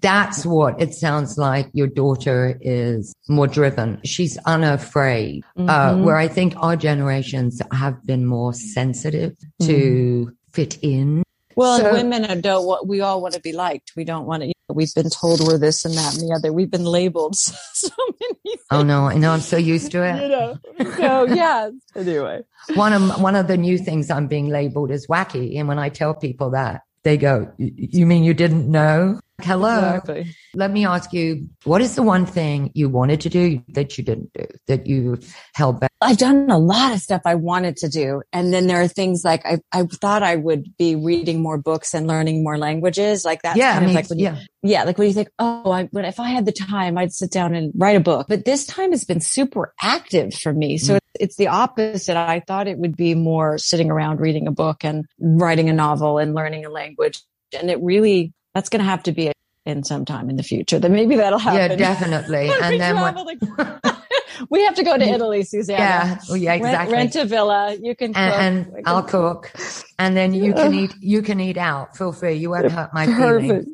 That's 0.00 0.44
what 0.44 0.80
it 0.80 0.92
sounds 0.94 1.38
like 1.38 1.68
your 1.72 1.86
daughter 1.86 2.58
is 2.60 3.14
more 3.28 3.46
driven. 3.46 4.00
She's 4.04 4.36
unafraid, 4.44 5.44
uh, 5.56 5.60
mm-hmm. 5.60 5.70
uh, 5.70 6.04
where 6.04 6.16
I 6.16 6.28
think 6.28 6.54
our 6.58 6.76
generations 6.76 7.62
have 7.72 8.04
been 8.04 8.26
more 8.26 8.52
sensitive 8.52 9.36
to 9.62 10.26
mm. 10.28 10.36
fit 10.52 10.78
in. 10.82 11.22
Well, 11.56 11.78
so, 11.78 11.92
women 11.92 12.40
don't 12.40 12.66
what 12.66 12.86
we 12.86 13.00
all 13.00 13.22
want 13.22 13.34
to 13.34 13.40
be 13.40 13.52
liked. 13.52 13.92
We 13.96 14.04
don't 14.04 14.26
want 14.26 14.42
to 14.42 14.52
we've 14.74 14.94
been 14.94 15.10
told 15.10 15.40
we're 15.40 15.58
this 15.58 15.84
and 15.84 15.94
that 15.94 16.14
and 16.14 16.28
the 16.28 16.34
other. 16.34 16.52
We've 16.52 16.70
been 16.70 16.84
labeled 16.84 17.36
so 17.36 17.88
many. 18.20 18.34
Things. 18.44 18.66
Oh 18.70 18.82
no, 18.82 19.06
I 19.06 19.16
know. 19.16 19.32
I'm 19.32 19.40
so 19.40 19.56
used 19.56 19.90
to 19.92 20.02
it. 20.02 20.22
you 20.22 20.28
know. 20.28 20.58
So 20.96 21.24
yeah. 21.24 21.70
anyway, 21.96 22.42
one 22.74 22.92
of 22.92 23.20
one 23.20 23.36
of 23.36 23.48
the 23.48 23.56
new 23.56 23.78
things 23.78 24.10
I'm 24.10 24.26
being 24.26 24.48
labeled 24.48 24.90
is 24.90 25.06
wacky, 25.06 25.58
and 25.58 25.68
when 25.68 25.78
I 25.78 25.88
tell 25.88 26.14
people 26.14 26.50
that, 26.50 26.82
they 27.02 27.16
go, 27.16 27.52
"You 27.58 28.06
mean 28.06 28.24
you 28.24 28.34
didn't 28.34 28.70
know?" 28.70 29.20
Hello. 29.44 29.78
Exactly. 29.78 30.34
Let 30.54 30.70
me 30.70 30.86
ask 30.86 31.12
you, 31.12 31.48
what 31.64 31.80
is 31.80 31.94
the 31.94 32.02
one 32.02 32.26
thing 32.26 32.70
you 32.74 32.88
wanted 32.88 33.20
to 33.22 33.28
do 33.28 33.62
that 33.68 33.96
you 33.96 34.04
didn't 34.04 34.32
do, 34.32 34.46
that 34.66 34.86
you 34.86 35.18
held 35.54 35.80
back? 35.80 35.90
I've 36.00 36.18
done 36.18 36.50
a 36.50 36.58
lot 36.58 36.92
of 36.92 37.00
stuff 37.00 37.22
I 37.24 37.34
wanted 37.36 37.76
to 37.78 37.88
do. 37.88 38.22
And 38.32 38.52
then 38.52 38.66
there 38.66 38.82
are 38.82 38.88
things 38.88 39.22
like 39.24 39.44
I, 39.46 39.58
I 39.72 39.84
thought 39.84 40.22
I 40.22 40.36
would 40.36 40.76
be 40.76 40.96
reading 40.96 41.40
more 41.40 41.58
books 41.58 41.94
and 41.94 42.06
learning 42.06 42.42
more 42.42 42.58
languages 42.58 43.24
like 43.24 43.42
that. 43.42 43.56
Yeah. 43.56 43.72
Kind 43.72 43.84
I 43.84 43.86
mean, 43.86 43.94
like 43.94 44.10
when 44.10 44.18
yeah. 44.18 44.36
You, 44.36 44.70
yeah. 44.70 44.84
Like 44.84 44.98
when 44.98 45.08
you 45.08 45.14
think, 45.14 45.28
oh, 45.38 45.70
I, 45.70 45.88
but 45.92 46.04
if 46.04 46.20
I 46.20 46.28
had 46.28 46.44
the 46.44 46.52
time, 46.52 46.98
I'd 46.98 47.12
sit 47.12 47.30
down 47.30 47.54
and 47.54 47.72
write 47.76 47.96
a 47.96 48.00
book. 48.00 48.26
But 48.28 48.44
this 48.44 48.66
time 48.66 48.90
has 48.90 49.04
been 49.04 49.20
super 49.20 49.74
active 49.80 50.34
for 50.34 50.52
me. 50.52 50.78
So 50.78 50.94
mm. 50.94 50.96
it's, 50.96 51.06
it's 51.20 51.36
the 51.36 51.48
opposite. 51.48 52.16
I 52.16 52.40
thought 52.40 52.68
it 52.68 52.78
would 52.78 52.96
be 52.96 53.14
more 53.14 53.58
sitting 53.58 53.90
around 53.90 54.20
reading 54.20 54.46
a 54.46 54.52
book 54.52 54.84
and 54.84 55.04
writing 55.20 55.68
a 55.68 55.72
novel 55.72 56.18
and 56.18 56.34
learning 56.34 56.64
a 56.64 56.70
language. 56.70 57.22
And 57.58 57.70
it 57.70 57.78
really, 57.82 58.32
that's 58.54 58.68
going 58.68 58.80
to 58.80 58.88
have 58.88 59.02
to 59.04 59.12
be 59.12 59.32
in 59.64 59.84
some 59.84 60.04
time 60.04 60.28
in 60.28 60.36
the 60.36 60.42
future. 60.42 60.78
Then 60.78 60.92
maybe 60.92 61.16
that'll 61.16 61.38
happen. 61.38 61.78
Yeah, 61.78 61.94
definitely. 61.94 62.50
and 62.62 62.80
then 62.80 63.00
when, 63.00 63.14
we 64.50 64.64
have 64.64 64.74
to 64.74 64.82
go 64.82 64.96
to 64.96 65.04
Italy, 65.04 65.42
Susanna. 65.44 65.78
Yeah, 65.78 66.18
well, 66.28 66.36
yeah, 66.36 66.54
exactly. 66.54 66.94
Rent, 66.94 67.14
rent, 67.14 67.26
a 67.26 67.28
villa. 67.28 67.76
You 67.80 67.94
can, 67.94 68.16
and, 68.16 68.66
and 68.66 68.86
I'll 68.86 69.02
cook, 69.02 69.52
and 69.98 70.16
then 70.16 70.34
you 70.34 70.52
can 70.54 70.74
eat. 70.74 70.94
You 71.00 71.22
can 71.22 71.40
eat 71.40 71.56
out. 71.56 71.96
Feel 71.96 72.12
free. 72.12 72.34
You 72.34 72.50
won't 72.50 72.70
hurt 72.70 72.92
my 72.92 73.06
feelings. 73.06 73.68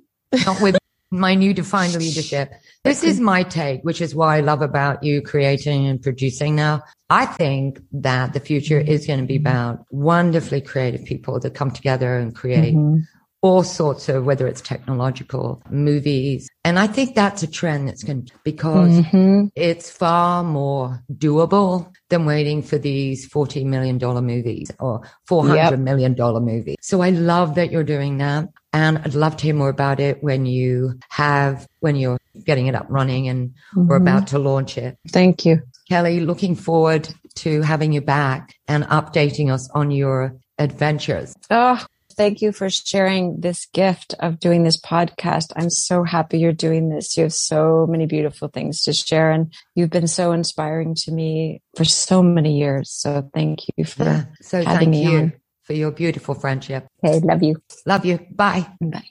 Not 0.44 0.60
with 0.60 0.78
my 1.10 1.34
new 1.34 1.54
defined 1.54 1.94
leadership. 1.94 2.52
This 2.84 3.02
is 3.02 3.18
my 3.18 3.42
take, 3.42 3.80
which 3.82 4.02
is 4.02 4.14
why 4.14 4.36
I 4.36 4.40
love 4.40 4.60
about 4.60 5.02
you 5.02 5.22
creating 5.22 5.86
and 5.86 6.02
producing 6.02 6.54
now. 6.54 6.82
I 7.08 7.24
think 7.24 7.80
that 7.92 8.34
the 8.34 8.40
future 8.40 8.78
is 8.78 9.06
going 9.06 9.20
to 9.20 9.26
be 9.26 9.36
about 9.36 9.86
wonderfully 9.90 10.60
creative 10.60 11.04
people 11.06 11.40
that 11.40 11.54
come 11.54 11.70
together 11.70 12.18
and 12.18 12.34
create 12.34 12.74
mm-hmm 12.74 12.98
all 13.40 13.62
sorts 13.62 14.09
of 14.09 14.24
whether 14.24 14.46
it's 14.46 14.61
technological 14.61 15.62
movies 15.70 16.48
and 16.64 16.79
i 16.79 16.87
think 16.87 17.14
that's 17.14 17.42
a 17.42 17.46
trend 17.46 17.88
that's 17.88 18.03
going 18.03 18.24
to 18.24 18.33
because 18.44 18.90
mm-hmm. 18.90 19.46
it's 19.55 19.90
far 19.90 20.42
more 20.42 21.01
doable 21.14 21.92
than 22.09 22.24
waiting 22.27 22.62
for 22.62 22.79
these 22.79 23.27
40 23.27 23.64
million 23.64 23.98
dollar 23.98 24.22
movies 24.22 24.70
or 24.81 25.03
four 25.27 25.46
hundred 25.46 25.70
yep. 25.70 25.79
million 25.79 26.14
dollar 26.14 26.40
movies 26.40 26.77
so 26.81 27.01
i 27.01 27.11
love 27.11 27.55
that 27.55 27.70
you're 27.70 27.85
doing 27.85 28.18
that 28.18 28.48
and 28.72 28.98
i'd 28.98 29.14
love 29.14 29.37
to 29.37 29.44
hear 29.44 29.55
more 29.55 29.68
about 29.68 30.01
it 30.01 30.22
when 30.22 30.44
you 30.44 30.98
have 31.11 31.66
when 31.81 31.94
you're 31.94 32.18
getting 32.44 32.66
it 32.66 32.74
up 32.74 32.87
running 32.88 33.29
and 33.29 33.51
mm-hmm. 33.51 33.87
we're 33.87 33.96
about 33.96 34.27
to 34.27 34.38
launch 34.38 34.77
it 34.77 34.96
thank 35.09 35.44
you 35.44 35.62
kelly 35.88 36.20
looking 36.20 36.57
forward 36.57 37.09
to 37.35 37.62
having 37.62 37.92
you 37.92 38.01
back 38.01 38.55
and 38.66 38.83
updating 38.85 39.53
us 39.53 39.70
on 39.70 39.90
your 39.92 40.37
adventures. 40.59 41.35
Oh, 41.51 41.85
thank 42.18 42.42
you 42.42 42.50
for 42.50 42.68
sharing 42.68 43.40
this 43.40 43.66
gift 43.72 44.12
of 44.18 44.40
doing 44.40 44.64
this 44.64 44.76
podcast. 44.76 45.52
I'm 45.57 45.70
so 45.70 46.02
happy 46.02 46.40
you're 46.40 46.52
doing 46.52 46.90
this. 46.90 47.16
You 47.16 47.22
have 47.22 47.33
so 47.33 47.87
many 47.88 48.07
beautiful 48.07 48.48
things 48.48 48.83
to 48.83 48.92
share 48.92 49.31
and 49.31 49.54
you've 49.74 49.90
been 49.90 50.09
so 50.09 50.33
inspiring 50.33 50.96
to 50.96 51.12
me 51.12 51.62
for 51.76 51.85
so 51.85 52.22
many 52.22 52.59
years. 52.59 52.90
So 52.90 53.31
thank 53.33 53.61
you 53.76 53.85
for 53.85 54.02
yeah. 54.04 54.24
so 54.42 54.62
having 54.62 54.90
me 54.90 55.04
you 55.04 55.18
on. 55.18 55.33
for 55.62 55.74
your 55.74 55.92
beautiful 55.92 56.35
friendship. 56.35 56.88
Okay. 57.04 57.20
Love 57.20 57.42
you. 57.42 57.62
Love 57.87 58.04
you. 58.04 58.18
Bye. 58.33 58.66
Bye. 58.83 59.09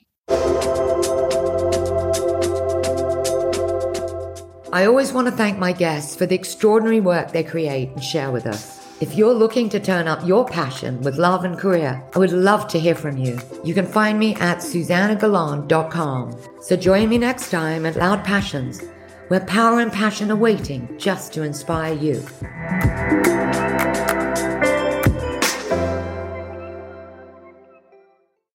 I 4.70 4.84
always 4.84 5.14
want 5.14 5.28
to 5.28 5.32
thank 5.32 5.58
my 5.58 5.72
guests 5.72 6.14
for 6.14 6.26
the 6.26 6.34
extraordinary 6.34 7.00
work 7.00 7.32
they 7.32 7.42
create 7.42 7.88
and 7.88 8.04
share 8.04 8.30
with 8.30 8.46
us. 8.46 8.77
If 9.00 9.14
you're 9.14 9.32
looking 9.32 9.68
to 9.68 9.78
turn 9.78 10.08
up 10.08 10.26
your 10.26 10.44
passion 10.44 11.00
with 11.02 11.18
love 11.18 11.44
and 11.44 11.56
career, 11.56 12.02
I 12.16 12.18
would 12.18 12.32
love 12.32 12.66
to 12.68 12.80
hear 12.80 12.96
from 12.96 13.16
you. 13.16 13.38
You 13.62 13.72
can 13.72 13.86
find 13.86 14.18
me 14.18 14.34
at 14.36 14.58
susannagalan.com. 14.58 16.36
So 16.60 16.74
join 16.74 17.08
me 17.08 17.16
next 17.16 17.50
time 17.50 17.86
at 17.86 17.94
Loud 17.94 18.24
Passions, 18.24 18.82
where 19.28 19.38
power 19.38 19.78
and 19.78 19.92
passion 19.92 20.32
are 20.32 20.36
waiting 20.36 20.92
just 20.98 21.32
to 21.34 21.44
inspire 21.44 21.94
you. 21.94 22.24